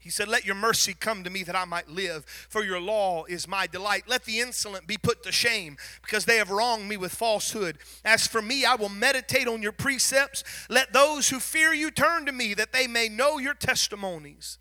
[0.03, 3.23] He said, Let your mercy come to me that I might live, for your law
[3.23, 4.03] is my delight.
[4.05, 7.77] Let the insolent be put to shame, because they have wronged me with falsehood.
[8.03, 10.43] As for me, I will meditate on your precepts.
[10.69, 14.57] Let those who fear you turn to me, that they may know your testimonies,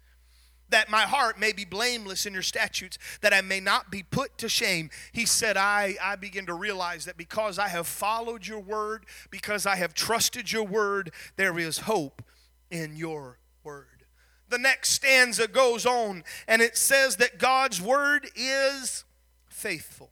[0.68, 4.38] that my heart may be blameless in your statutes, that I may not be put
[4.38, 4.90] to shame.
[5.10, 9.66] He said, I, I begin to realize that because I have followed your word, because
[9.66, 12.22] I have trusted your word, there is hope
[12.70, 13.38] in your
[14.52, 19.04] the next stanza goes on and it says that God's word is
[19.48, 20.10] faithful.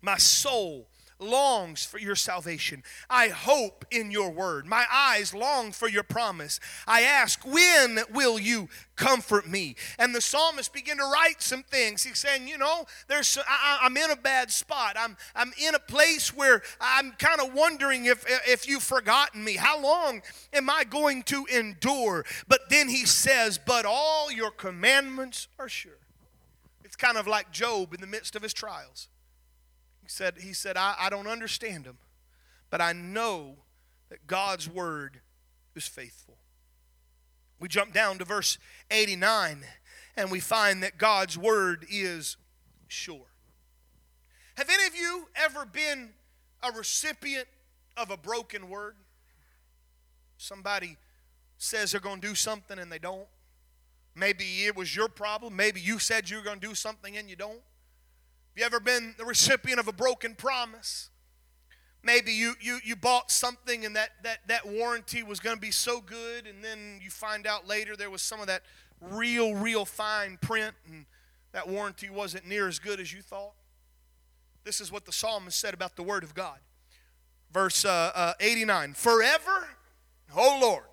[0.00, 0.88] My soul
[1.22, 2.82] longs for your salvation.
[3.08, 4.66] I hope in your word.
[4.66, 6.60] My eyes long for your promise.
[6.86, 9.76] I ask, when will you comfort me?
[9.98, 12.02] And the psalmist began to write some things.
[12.02, 14.96] He's saying, you know, there's I, am in a bad spot.
[14.98, 19.54] I'm I'm in a place where I'm kind of wondering if if you've forgotten me.
[19.54, 22.24] How long am I going to endure?
[22.48, 25.92] But then he says, but all your commandments are sure.
[26.84, 29.08] It's kind of like Job in the midst of his trials.
[30.12, 31.96] Said, he said I, I don't understand them,
[32.68, 33.56] but I know
[34.10, 35.22] that God's word
[35.74, 36.36] is faithful.
[37.58, 38.58] We jump down to verse
[38.90, 39.64] 89
[40.14, 42.36] and we find that God's word is
[42.88, 43.24] sure.
[44.56, 46.10] Have any of you ever been
[46.62, 47.48] a recipient
[47.96, 48.96] of a broken word?
[50.36, 50.98] Somebody
[51.56, 53.28] says they're going to do something and they don't.
[54.14, 55.56] Maybe it was your problem.
[55.56, 57.62] Maybe you said you were going to do something and you don't.
[58.52, 61.08] Have you ever been the recipient of a broken promise?
[62.02, 65.70] Maybe you, you, you bought something and that, that, that warranty was going to be
[65.70, 68.60] so good, and then you find out later there was some of that
[69.00, 71.06] real, real fine print, and
[71.52, 73.54] that warranty wasn't near as good as you thought.
[74.64, 76.58] This is what the psalmist said about the Word of God.
[77.54, 79.68] Verse uh, uh, 89 Forever,
[80.36, 80.84] O Lord,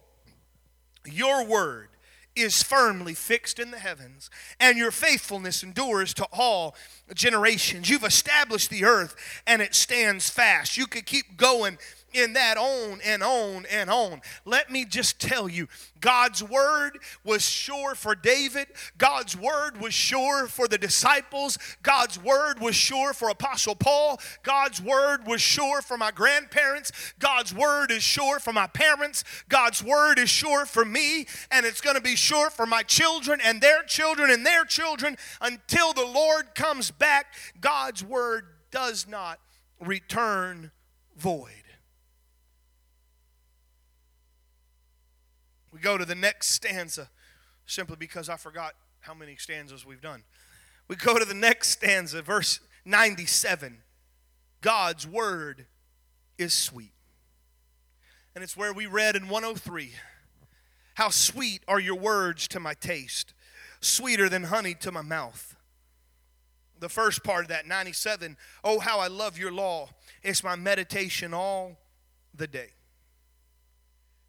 [1.06, 1.90] your Word
[2.36, 6.76] is firmly fixed in the heavens, and your faithfulness endures to all
[7.14, 7.90] generations.
[7.90, 9.16] You've established the earth,
[9.46, 10.78] and it stands fast.
[10.78, 11.78] You could keep going
[12.14, 14.22] in that on and on and on.
[14.46, 15.68] Let me just tell you
[16.02, 18.68] God's word was sure for David.
[18.98, 21.58] God's word was sure for the disciples.
[21.84, 24.20] God's word was sure for Apostle Paul.
[24.44, 26.92] God's word was sure for my grandparents.
[27.20, 29.24] God's word is sure for my parents.
[29.50, 31.28] God's word is sure for me.
[31.52, 35.18] And it's going to be sure for my children and their children and their children
[35.42, 37.34] until the Lord comes back.
[37.60, 39.40] God's word does not
[39.80, 40.72] return
[41.18, 41.59] void.
[45.80, 47.10] We go to the next stanza
[47.66, 50.24] simply because I forgot how many stanzas we've done.
[50.90, 53.78] We go to the next stanza, verse 97.
[54.60, 55.68] God's word
[56.38, 56.92] is sweet.
[58.36, 59.94] And it's where we read in 103
[60.96, 63.34] How sweet are your words to my taste,
[63.80, 65.56] sweeter than honey to my mouth.
[66.78, 68.36] the first part of that, 97.
[68.66, 69.88] Oh, how I love your law.
[70.24, 71.78] It's my meditation all
[72.36, 72.72] the day.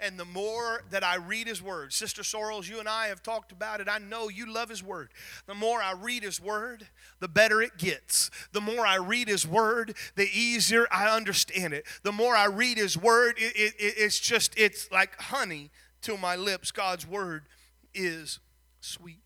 [0.00, 3.52] And the more that I read His Word, Sister Sorrels, you and I have talked
[3.52, 3.88] about it.
[3.88, 5.10] I know you love His Word.
[5.46, 8.30] The more I read His Word, the better it gets.
[8.52, 11.86] The more I read His Word, the easier I understand it.
[12.02, 15.70] The more I read His Word, it, it, it's just, it's like honey
[16.02, 16.72] to my lips.
[16.72, 17.44] God's Word
[17.92, 18.40] is
[18.80, 19.22] sweet.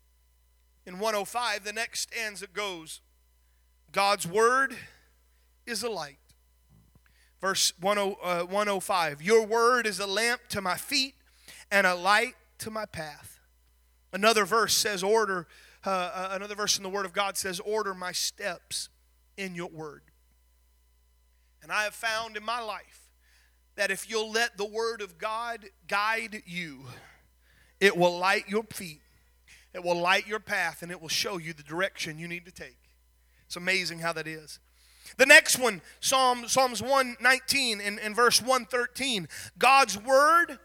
[0.85, 3.01] In 105, the next stanza goes
[3.91, 4.75] God's Word
[5.65, 6.19] is a light
[7.45, 11.13] Verse 105 uh, Your word is a lamp to my feet
[11.69, 13.39] and a light to my path.
[14.11, 15.45] Another verse says, Order,
[15.85, 18.89] uh, uh, another verse in the Word of God says, Order my steps
[19.37, 20.01] in your word.
[21.61, 23.11] And I have found in my life
[23.75, 26.85] that if you'll let the Word of God guide you,
[27.79, 29.01] it will light your feet,
[29.71, 32.51] it will light your path, and it will show you the direction you need to
[32.51, 32.79] take.
[33.45, 34.57] It's amazing how that is.
[35.17, 39.27] The next one, Psalm, Psalms 119 and, and verse 113.
[39.57, 40.59] God's word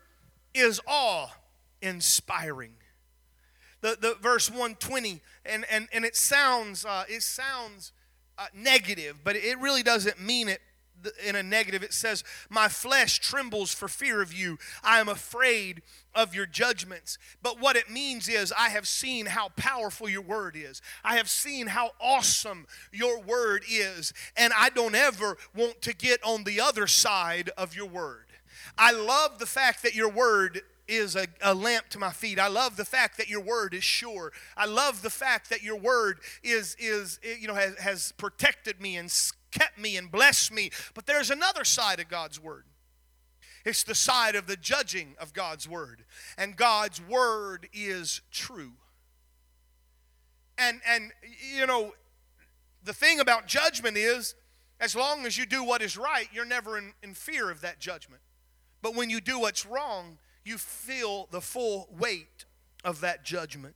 [0.55, 1.29] is awe
[1.83, 2.75] inspiring.
[3.81, 7.93] The, the verse 120, and, and, and it sounds, uh, it sounds
[8.39, 10.61] uh, negative, but it really doesn't mean it
[11.27, 11.83] in a negative.
[11.83, 14.59] It says, My flesh trembles for fear of you.
[14.83, 15.83] I am afraid
[16.15, 17.19] of your judgments.
[17.43, 20.83] But what it means is, I have seen how powerful your word is.
[21.05, 24.13] I have seen how awesome your word is.
[24.37, 28.27] And I don't ever want to get on the other side of your word.
[28.77, 32.39] I love the fact that your word is a, a, lamp to my feet.
[32.39, 34.33] I love the fact that your word is sure.
[34.57, 38.97] I love the fact that your word is is you know has, has protected me
[38.97, 39.11] and
[39.51, 40.71] kept me and blessed me.
[40.95, 42.65] But there's another side of God's word.
[43.65, 46.05] It's the side of the judging of God's word.
[46.39, 48.73] And God's word is true.
[50.57, 51.13] And and
[51.55, 51.95] you know,
[52.85, 54.35] the thing about judgment is
[54.79, 57.79] as long as you do what is right, you're never in, in fear of that
[57.79, 58.23] judgment.
[58.83, 62.47] But when you do what's wrong, you feel the full weight
[62.83, 63.75] of that judgment.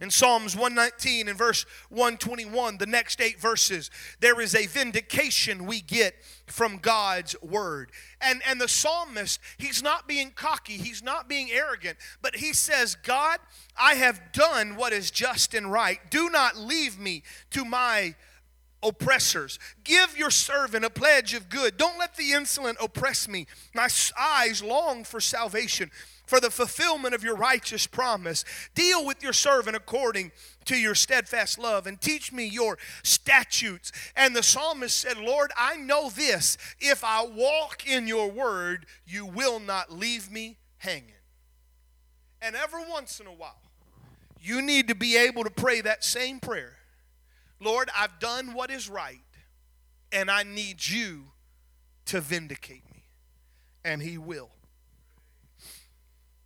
[0.00, 5.80] In Psalms 119 and verse 121, the next eight verses, there is a vindication we
[5.80, 7.92] get from God's word.
[8.20, 12.96] And, and the psalmist, he's not being cocky, he's not being arrogant, but he says,
[12.96, 13.38] God,
[13.80, 16.00] I have done what is just and right.
[16.10, 18.16] Do not leave me to my
[18.82, 19.58] oppressors.
[19.82, 21.76] Give your servant a pledge of good.
[21.76, 23.46] Don't let the insolent oppress me.
[23.74, 25.90] My eyes long for salvation
[26.26, 28.44] for the fulfillment of your righteous promise.
[28.74, 30.32] Deal with your servant according
[30.64, 33.92] to your steadfast love and teach me your statutes.
[34.16, 36.56] And the psalmist said, Lord, I know this.
[36.80, 41.10] If I walk in your word, you will not leave me hanging.
[42.40, 43.60] And every once in a while,
[44.40, 46.76] you need to be able to pray that same prayer
[47.60, 49.22] Lord, I've done what is right,
[50.12, 51.24] and I need you
[52.06, 53.04] to vindicate me.
[53.84, 54.50] And He will.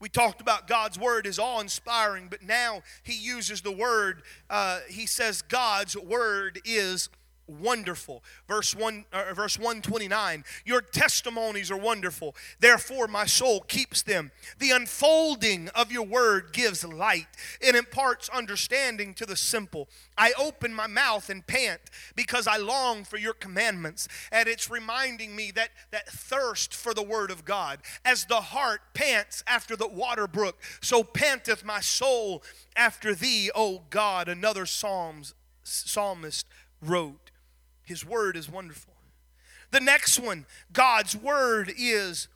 [0.01, 4.81] We talked about God's word is awe inspiring, but now he uses the word, uh,
[4.89, 7.09] he says God's word is
[7.49, 8.23] wonderful.
[8.47, 10.45] Verse 1 uh, verse 129.
[10.65, 12.37] Your testimonies are wonderful.
[12.61, 14.31] Therefore my soul keeps them.
[14.59, 17.27] The unfolding of your word gives light.
[17.61, 19.89] It imparts understanding to the simple.
[20.17, 21.81] I open my mouth and pant
[22.15, 24.09] because I long for your commandments.
[24.31, 27.81] And it's reminding me that that thirst for the word of God.
[28.05, 32.43] As the heart pants after the water brook, so panteth my soul
[32.77, 34.29] after thee, O God.
[34.29, 36.47] Another Psalms psalmist
[36.81, 37.28] wrote.
[37.89, 38.93] His word is wonderful.
[39.71, 42.29] The next one, God's word is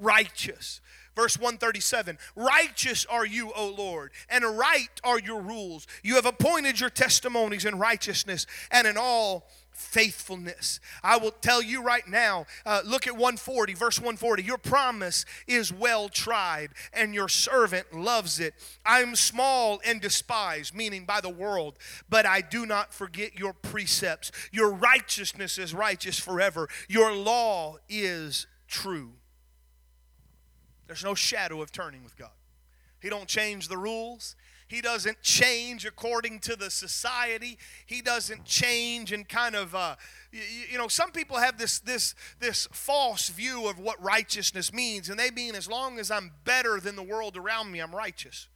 [0.00, 0.80] righteous.
[1.14, 5.86] Verse 137 Righteous are you, O Lord, and right are your rules.
[6.02, 9.48] You have appointed your testimonies in righteousness and in all
[9.78, 10.80] faithfulness.
[11.02, 14.42] I will tell you right now, uh, look at 140, verse 140.
[14.42, 18.54] Your promise is well tried, and your servant loves it.
[18.84, 23.52] I am small and despised, meaning by the world, but I do not forget your
[23.52, 24.32] precepts.
[24.50, 29.12] Your righteousness is righteous forever, your law is true.
[30.86, 32.30] There's no shadow of turning with God.
[33.00, 34.34] He don't change the rules.
[34.68, 37.58] He doesn't change according to the society.
[37.86, 39.96] He doesn't change and kind of, uh,
[40.30, 45.08] you, you, know, some people have this this this false view of what righteousness means,
[45.08, 48.48] and they mean as long as I'm better than the world around me, I'm righteous.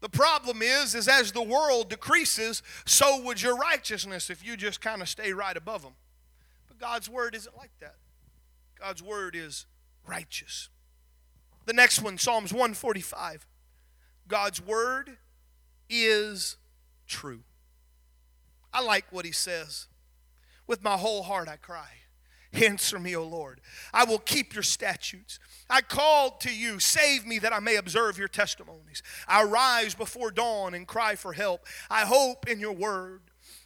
[0.00, 4.80] The problem is, is as the world decreases, so would your righteousness if you just
[4.80, 5.94] kind of stay right above them.
[6.68, 7.94] But God's word isn't like that.
[8.78, 9.66] God's word is
[10.06, 10.68] righteous.
[11.66, 13.46] The next one, Psalms 145.
[14.26, 15.18] God's word
[15.88, 16.56] is
[17.06, 17.42] true.
[18.72, 19.86] I like what he says.
[20.66, 21.88] With my whole heart I cry.
[22.52, 23.60] Answer me, O Lord.
[23.92, 25.38] I will keep your statutes.
[25.70, 29.02] I called to you, save me that I may observe your testimonies.
[29.26, 31.66] I rise before dawn and cry for help.
[31.90, 33.22] I hope in your word.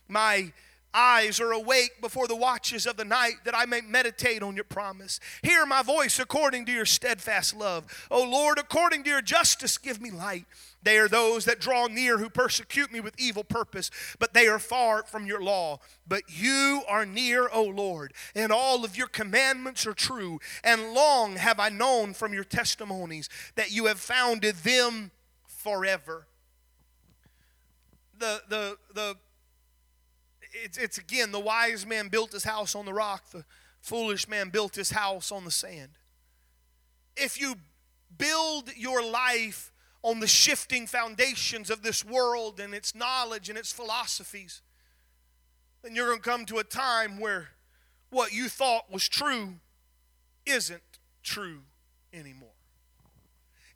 [0.08, 0.52] My
[0.96, 4.64] eyes are awake before the watches of the night that I may meditate on your
[4.64, 5.20] promise.
[5.42, 7.84] Hear my voice according to your steadfast love.
[8.10, 10.46] O Lord, according to your justice, give me light.
[10.82, 14.60] They are those that draw near who persecute me with evil purpose, but they are
[14.60, 15.80] far from your law.
[16.06, 20.38] But you are near, O Lord, and all of your commandments are true.
[20.62, 25.10] And long have I known from your testimonies that you have founded them
[25.46, 26.28] forever.
[28.18, 29.16] The, the, the
[30.52, 33.44] it's, it's again the wise man built his house on the rock, the
[33.80, 35.98] foolish man built his house on the sand.
[37.16, 37.56] If you
[38.16, 39.72] build your life
[40.02, 44.62] on the shifting foundations of this world and its knowledge and its philosophies,
[45.82, 47.48] then you're going to come to a time where
[48.10, 49.54] what you thought was true
[50.44, 51.62] isn't true
[52.12, 52.55] anymore.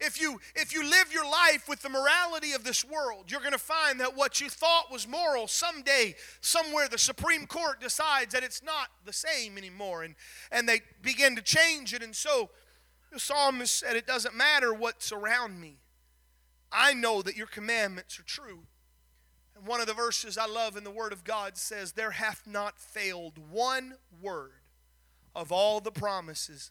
[0.01, 3.53] If you if you live your life with the morality of this world, you're going
[3.53, 8.43] to find that what you thought was moral someday somewhere the Supreme Court decides that
[8.43, 10.15] it's not the same anymore and
[10.51, 12.51] and they begin to change it and so
[13.13, 15.79] the psalmist said it doesn't matter what's around me.
[16.73, 18.61] I know that your commandments are true.
[19.57, 22.47] And one of the verses I love in the Word of God says, There hath
[22.47, 24.53] not failed one word
[25.35, 26.71] of all the promises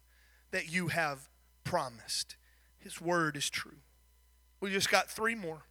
[0.51, 1.27] that you have
[1.63, 2.37] promised.
[2.79, 3.77] His word is true.
[4.61, 5.63] We just got three more.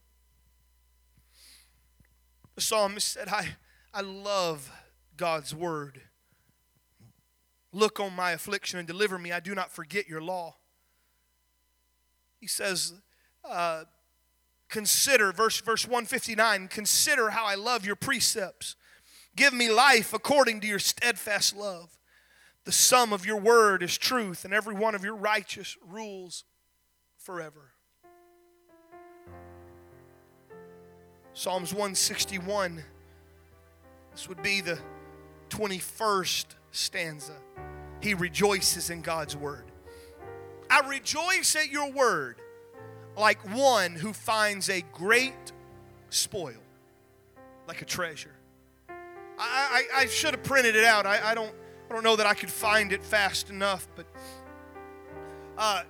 [2.54, 3.56] The psalmist said, I,
[3.92, 4.70] I love
[5.16, 6.00] God's word.
[7.72, 9.32] Look on my affliction and deliver me.
[9.32, 10.56] I do not forget your law.
[12.40, 12.94] He says,
[13.44, 13.84] uh,
[14.68, 18.76] consider, verse, verse 159, consider how I love your precepts.
[19.36, 21.98] Give me life according to your steadfast love.
[22.64, 26.44] The sum of your word is truth, and every one of your righteous rules
[27.28, 27.60] forever.
[31.34, 32.82] Psalms 161.
[34.12, 34.78] This would be the
[35.50, 37.34] 21st stanza.
[38.00, 39.64] He rejoices in God's word.
[40.70, 42.36] I rejoice at your word
[43.14, 45.52] like one who finds a great
[46.08, 46.62] spoil,
[47.66, 48.36] like a treasure.
[48.88, 51.04] I, I, I should have printed it out.
[51.04, 51.54] I, I, don't,
[51.90, 54.06] I don't know that I could find it fast enough, but
[55.58, 55.82] uh,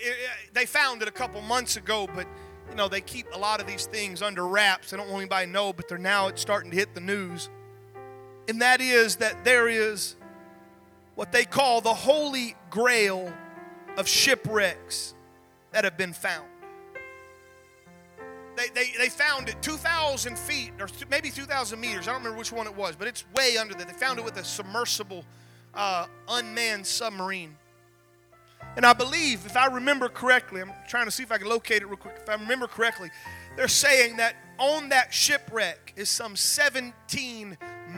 [0.00, 0.16] it,
[0.52, 2.26] they found it a couple months ago, but
[2.68, 4.90] you know they keep a lot of these things under wraps.
[4.90, 7.48] They don't want anybody to know, but they're now it's starting to hit the news.
[8.48, 10.16] And that is that there is
[11.14, 13.32] what they call the holy grail
[13.96, 15.14] of shipwrecks
[15.72, 16.46] that have been found.
[18.56, 22.08] They, they, they found it 2,000 feet, or maybe 2,000 meters.
[22.08, 23.86] I don't remember which one it was, but it's way under there.
[23.86, 25.24] They found it with a submersible,
[25.74, 27.56] uh, unmanned submarine.
[28.76, 31.82] And I believe, if I remember correctly, I'm trying to see if I can locate
[31.82, 32.16] it real quick.
[32.20, 33.10] If I remember correctly,
[33.56, 37.56] they're saying that on that shipwreck is some $17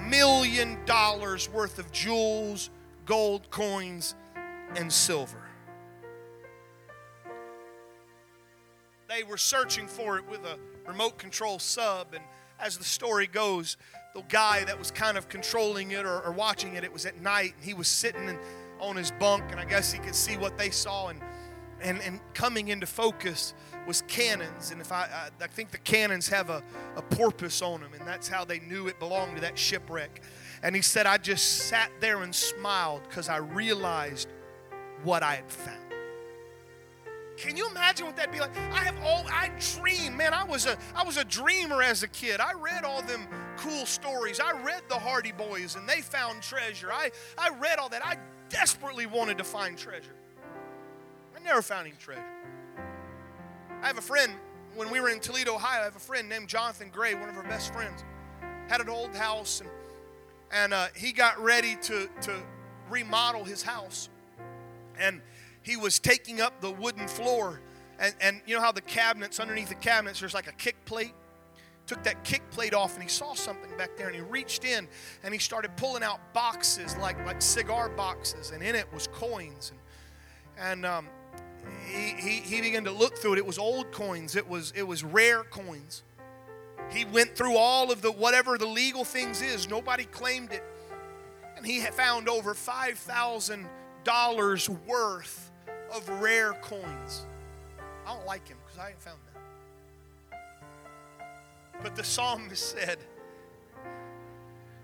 [0.08, 2.70] million worth of jewels,
[3.04, 4.14] gold coins,
[4.76, 5.42] and silver.
[9.08, 12.24] They were searching for it with a remote control sub, and
[12.58, 13.76] as the story goes,
[14.14, 17.20] the guy that was kind of controlling it or, or watching it, it was at
[17.20, 18.38] night, and he was sitting and
[18.82, 21.08] on his bunk, and I guess he could see what they saw.
[21.08, 21.20] And,
[21.80, 23.54] and, and coming into focus
[23.86, 24.70] was cannons.
[24.72, 26.62] And if I, I, I think the cannons have a,
[26.96, 30.20] a porpoise on them, and that's how they knew it belonged to that shipwreck.
[30.62, 34.28] And he said, I just sat there and smiled because I realized
[35.04, 35.78] what I had found.
[37.36, 38.56] Can you imagine what that'd be like?
[38.56, 40.34] I have all I dream, man.
[40.34, 42.40] I was a I was a dreamer as a kid.
[42.40, 43.26] I read all them
[43.56, 44.38] cool stories.
[44.38, 46.92] I read the Hardy Boys and they found treasure.
[46.92, 48.06] I I read all that.
[48.06, 48.16] I
[48.52, 50.14] desperately wanted to find treasure.
[51.34, 52.22] I never found any treasure.
[53.82, 54.32] I have a friend,
[54.76, 57.36] when we were in Toledo, Ohio, I have a friend named Jonathan Gray, one of
[57.36, 58.04] our best friends.
[58.68, 59.70] Had an old house, and,
[60.52, 62.36] and uh, he got ready to, to
[62.88, 64.08] remodel his house.
[64.98, 65.20] And
[65.62, 67.60] he was taking up the wooden floor.
[67.98, 71.14] And, and you know how the cabinets, underneath the cabinets, there's like a kick plate?
[71.92, 74.88] Took that kick plate off and he saw something back there and he reached in
[75.22, 79.72] and he started pulling out boxes like like cigar boxes and in it was coins.
[79.72, 79.78] And
[80.58, 81.08] and um,
[81.86, 83.38] he, he, he began to look through it.
[83.38, 84.36] It was old coins.
[84.36, 86.02] It was it was rare coins.
[86.90, 89.68] He went through all of the whatever the legal things is.
[89.68, 90.64] Nobody claimed it.
[91.58, 93.66] And he had found over five thousand
[94.02, 95.50] dollars worth
[95.94, 97.26] of rare coins.
[98.06, 99.31] I don't like him because i ain't found that
[101.80, 102.98] but the psalmist said,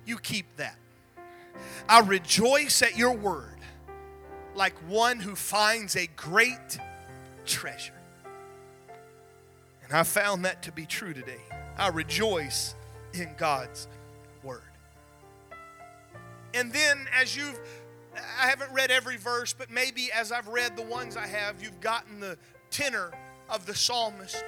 [0.06, 0.76] you keep that.
[1.88, 3.58] I rejoice at your word
[4.54, 6.78] like one who finds a great
[7.46, 7.92] treasure.
[9.84, 11.40] And I found that to be true today.
[11.78, 12.74] I rejoice
[13.14, 13.86] in God's
[14.42, 14.62] word.
[16.54, 17.58] And then, as you've,
[18.40, 21.80] I haven't read every verse, but maybe as I've read the ones I have, you've
[21.80, 22.36] gotten the
[22.70, 23.12] tenor
[23.48, 24.42] of the psalmist.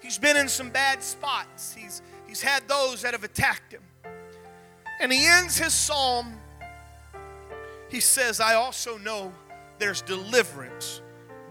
[0.00, 3.82] He's been in some bad spots, he's, he's had those that have attacked him.
[5.00, 6.38] And he ends his psalm.
[7.88, 9.32] He says, I also know
[9.78, 11.00] there's deliverance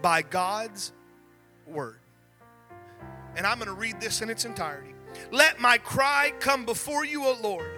[0.00, 0.92] by God's
[1.66, 1.98] word.
[3.36, 4.94] And I'm going to read this in its entirety.
[5.30, 7.70] Let my cry come before you, O Lord.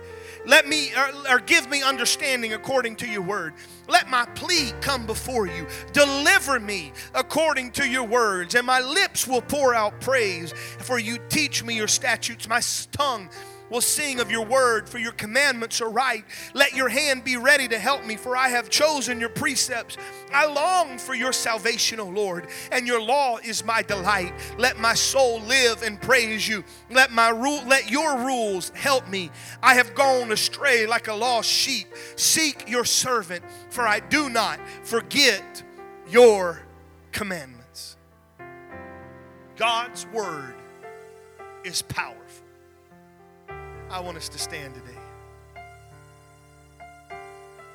[0.45, 3.55] Let me, or, or, give me understanding according to your word.
[3.88, 5.66] Let my plea come before you.
[5.93, 10.53] Deliver me according to your words, and my lips will pour out praise.
[10.53, 12.49] For you teach me your statutes.
[12.49, 13.28] My tongue
[13.72, 16.24] will sing of your word, for your commandments are right.
[16.52, 19.96] Let your hand be ready to help me, for I have chosen your precepts.
[20.30, 24.34] I long for your salvation, O Lord, and your law is my delight.
[24.58, 26.64] Let my soul live and praise you.
[26.90, 29.30] Let my rule let your rules help me.
[29.62, 31.88] I have gone astray like a lost sheep.
[32.16, 35.62] Seek your servant, for I do not forget
[36.10, 36.60] your
[37.10, 37.96] commandments.
[39.56, 40.56] God's word
[41.64, 42.21] is powerful.
[43.93, 44.99] I want us to stand today.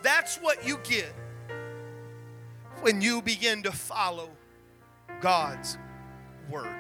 [0.02, 1.14] That's what you get
[2.82, 4.30] when you begin to follow
[5.22, 5.78] God's
[6.50, 6.76] word.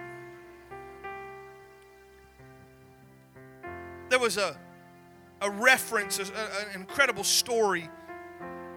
[4.10, 4.58] There was a,
[5.42, 7.88] a reference, a, an incredible story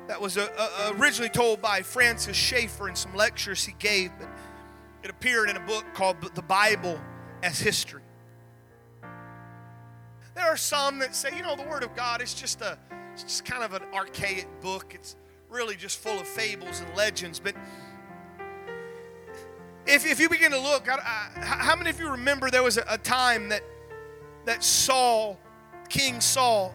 [0.08, 4.28] that was a, a, originally told by Francis Schaeffer in some lectures he gave, but
[5.02, 7.00] it appeared in a book called The Bible
[7.42, 8.02] as History.
[10.40, 12.78] There are some that say, you know, the Word of God is just a,
[13.12, 14.94] it's just kind of an archaic book.
[14.94, 15.14] It's
[15.50, 17.38] really just full of fables and legends.
[17.38, 17.54] But
[19.86, 22.78] if, if you begin to look, I, I, how many of you remember there was
[22.78, 23.62] a, a, time that
[24.46, 25.38] that Saul,
[25.90, 26.74] King Saul,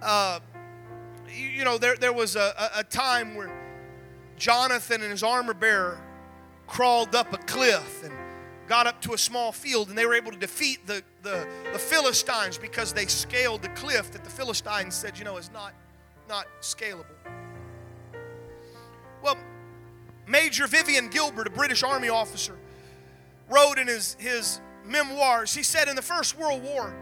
[0.00, 0.40] uh,
[1.28, 3.52] you, you, know, there, there was a, a time where
[4.38, 6.00] Jonathan and his armor bearer
[6.66, 8.14] crawled up a cliff and
[8.68, 11.78] got up to a small field and they were able to defeat the, the, the,
[11.78, 15.72] Philistines because they scaled the cliff that the Philistines said, you know, is not,
[16.28, 17.06] not scalable.
[19.22, 19.36] Well,
[20.26, 22.56] Major Vivian Gilbert, a British Army officer,
[23.48, 26.94] wrote in his, his memoirs, he said in the First World War,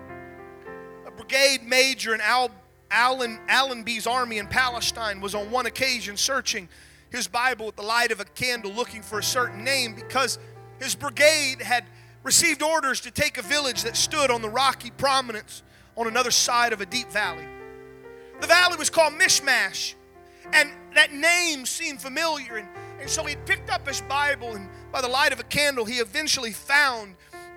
[1.06, 2.50] a brigade major in Al,
[2.90, 6.68] Allen, Allenby's army in Palestine was on one occasion searching
[7.10, 10.38] his Bible with the light of a candle looking for a certain name because
[10.80, 11.84] his brigade had
[12.22, 15.62] received orders to take a village that stood on the rocky prominence
[15.96, 17.46] on another side of a deep valley.
[18.40, 19.94] The valley was called Michmash,
[20.52, 22.56] and that name seemed familiar.
[22.56, 22.68] And,
[23.00, 25.94] and so he picked up his Bible, and by the light of a candle, he
[25.94, 27.14] eventually found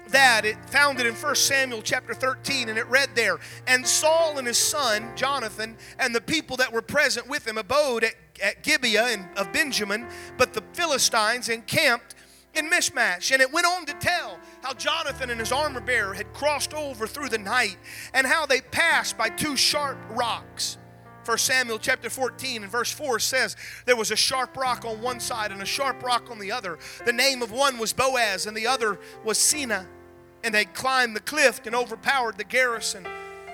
[0.09, 0.45] that.
[0.45, 4.47] It found it in 1 Samuel chapter 13, and it read there And Saul and
[4.47, 9.29] his son, Jonathan, and the people that were present with him abode at, at Gibeah
[9.35, 10.07] of Benjamin,
[10.37, 12.15] but the Philistines encamped
[12.53, 13.31] in Michmash.
[13.31, 17.07] And it went on to tell how Jonathan and his armor bearer had crossed over
[17.07, 17.77] through the night
[18.13, 20.77] and how they passed by two sharp rocks.
[21.25, 25.19] 1 Samuel chapter 14 and verse 4 says there was a sharp rock on one
[25.19, 26.79] side and a sharp rock on the other.
[27.05, 29.85] The name of one was Boaz and the other was Seneh.
[30.43, 33.05] And they climbed the cliff and overpowered the garrison.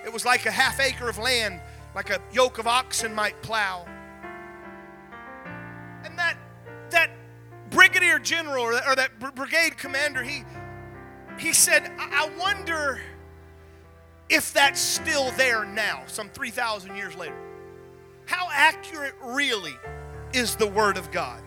[0.06, 1.60] It was like a half acre of land,
[1.96, 3.86] like a yoke of oxen might plow.
[6.06, 6.38] And that
[6.92, 7.10] that
[7.70, 10.44] brigadier general or that, or that brigade commander, he,
[11.38, 13.02] he said, I wonder
[14.30, 17.38] if that's still there now, some 3,000 years later.
[18.26, 19.76] How accurate really
[20.34, 21.42] is the Word of God?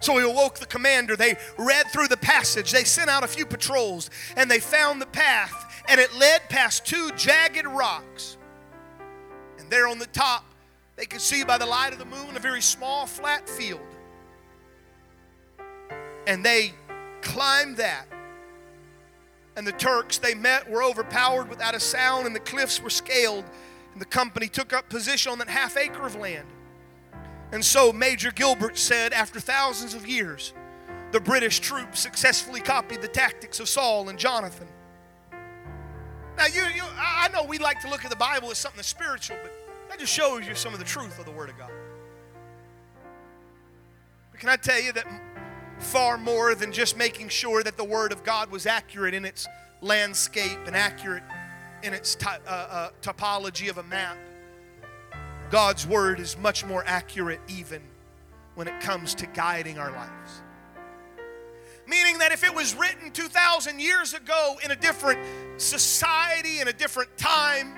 [0.00, 1.16] So he awoke the commander.
[1.16, 2.72] They read through the passage.
[2.72, 6.84] They sent out a few patrols and they found the path, and it led past
[6.84, 8.36] two jagged rocks.
[9.58, 10.44] And there on the top,
[10.96, 13.80] they could see by the light of the moon a very small flat field.
[16.26, 16.72] And they
[17.22, 18.06] climbed that.
[19.56, 23.44] And the Turks they met were overpowered without a sound, and the cliffs were scaled.
[23.92, 26.48] And the company took up position on that half acre of land.
[27.52, 30.52] And so Major Gilbert said, after thousands of years,
[31.12, 34.66] the British troops successfully copied the tactics of Saul and Jonathan.
[36.36, 38.88] Now, you, you, I know we like to look at the Bible as something that's
[38.88, 39.52] spiritual, but
[39.88, 41.70] that just shows you some of the truth of the Word of God.
[44.32, 45.06] But can I tell you that
[45.78, 49.46] far more than just making sure that the Word of God was accurate in its
[49.80, 51.22] landscape and accurate
[51.82, 54.16] in its uh, uh, topology of a map,
[55.50, 57.82] God's Word is much more accurate even
[58.54, 60.42] when it comes to guiding our lives.
[61.86, 65.20] Meaning that if it was written 2,000 years ago in a different
[65.60, 67.76] society, in a different time,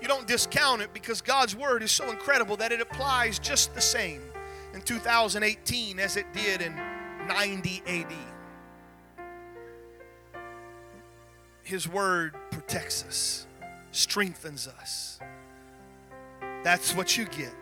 [0.00, 3.82] you don't discount it because God's Word is so incredible that it applies just the
[3.82, 4.22] same
[4.80, 6.74] in 2018 as it did in
[7.28, 8.12] 90 AD.
[11.62, 13.46] His Word protects us,
[13.92, 15.20] strengthens us.
[16.64, 17.52] That's what you get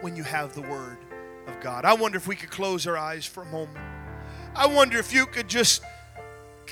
[0.00, 0.98] when you have the Word
[1.48, 1.84] of God.
[1.84, 3.84] I wonder if we could close our eyes for a moment.
[4.54, 5.82] I wonder if you could just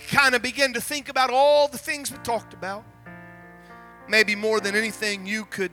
[0.09, 2.85] kind of begin to think about all the things we talked about.
[4.09, 5.73] Maybe more than anything, you could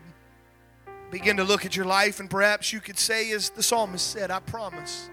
[1.11, 4.31] begin to look at your life and perhaps you could say, as the psalmist said,
[4.31, 5.09] I promise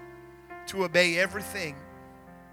[0.67, 1.75] to obey everything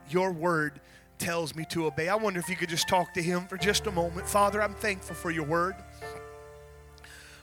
[0.08, 0.80] your word
[1.18, 2.08] tells me to obey.
[2.08, 4.28] I wonder if you could just talk to him for just a moment.
[4.28, 5.74] Father, I'm thankful for your word.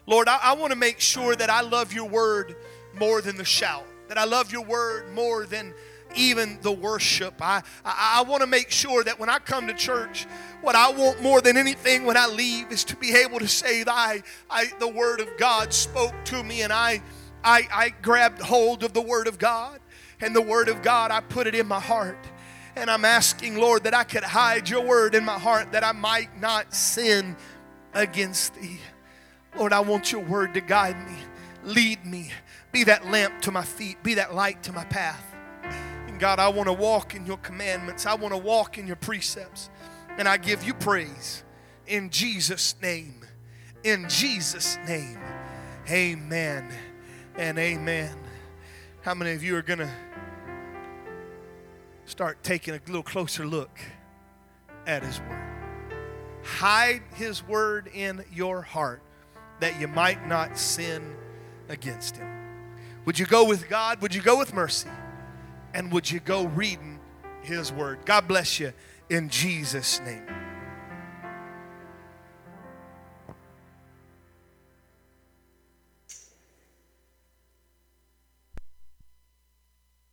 [0.06, 2.56] Lord, I, I want to make sure that I love your word
[2.94, 5.74] more than the shout, that I love your word more than
[6.16, 7.36] even the worship.
[7.42, 10.26] I, I, I want to make sure that when I come to church,
[10.62, 13.84] what I want more than anything when I leave is to be able to say
[13.88, 17.02] I, I the word of God spoke to me and I,
[17.44, 19.80] I, I grabbed hold of the word of God
[20.22, 22.18] and the word of God, I put it in my heart.
[22.76, 25.92] And I'm asking, Lord, that I could hide your word in my heart that I
[25.92, 27.36] might not sin
[27.94, 28.80] against thee.
[29.58, 31.16] Lord, I want your word to guide me,
[31.64, 32.32] lead me,
[32.72, 35.29] be that lamp to my feet, be that light to my path.
[36.20, 39.70] God, I want to walk in your commandments, I want to walk in your precepts.
[40.18, 41.44] And I give you praise
[41.88, 43.26] in Jesus' name.
[43.84, 45.20] In Jesus' name.
[45.90, 46.70] Amen
[47.36, 48.16] and amen.
[49.02, 49.92] How many of you are going to
[52.06, 53.80] start taking a little closer look
[54.86, 55.96] at His Word?
[56.44, 59.02] Hide His Word in your heart
[59.62, 61.16] that you might not sin
[61.70, 62.28] against him.
[63.06, 64.02] Would you go with God?
[64.02, 64.90] Would you go with mercy?
[65.74, 67.00] And would you go reading
[67.42, 68.00] his word?
[68.06, 68.74] God bless you
[69.10, 70.26] in Jesus' name.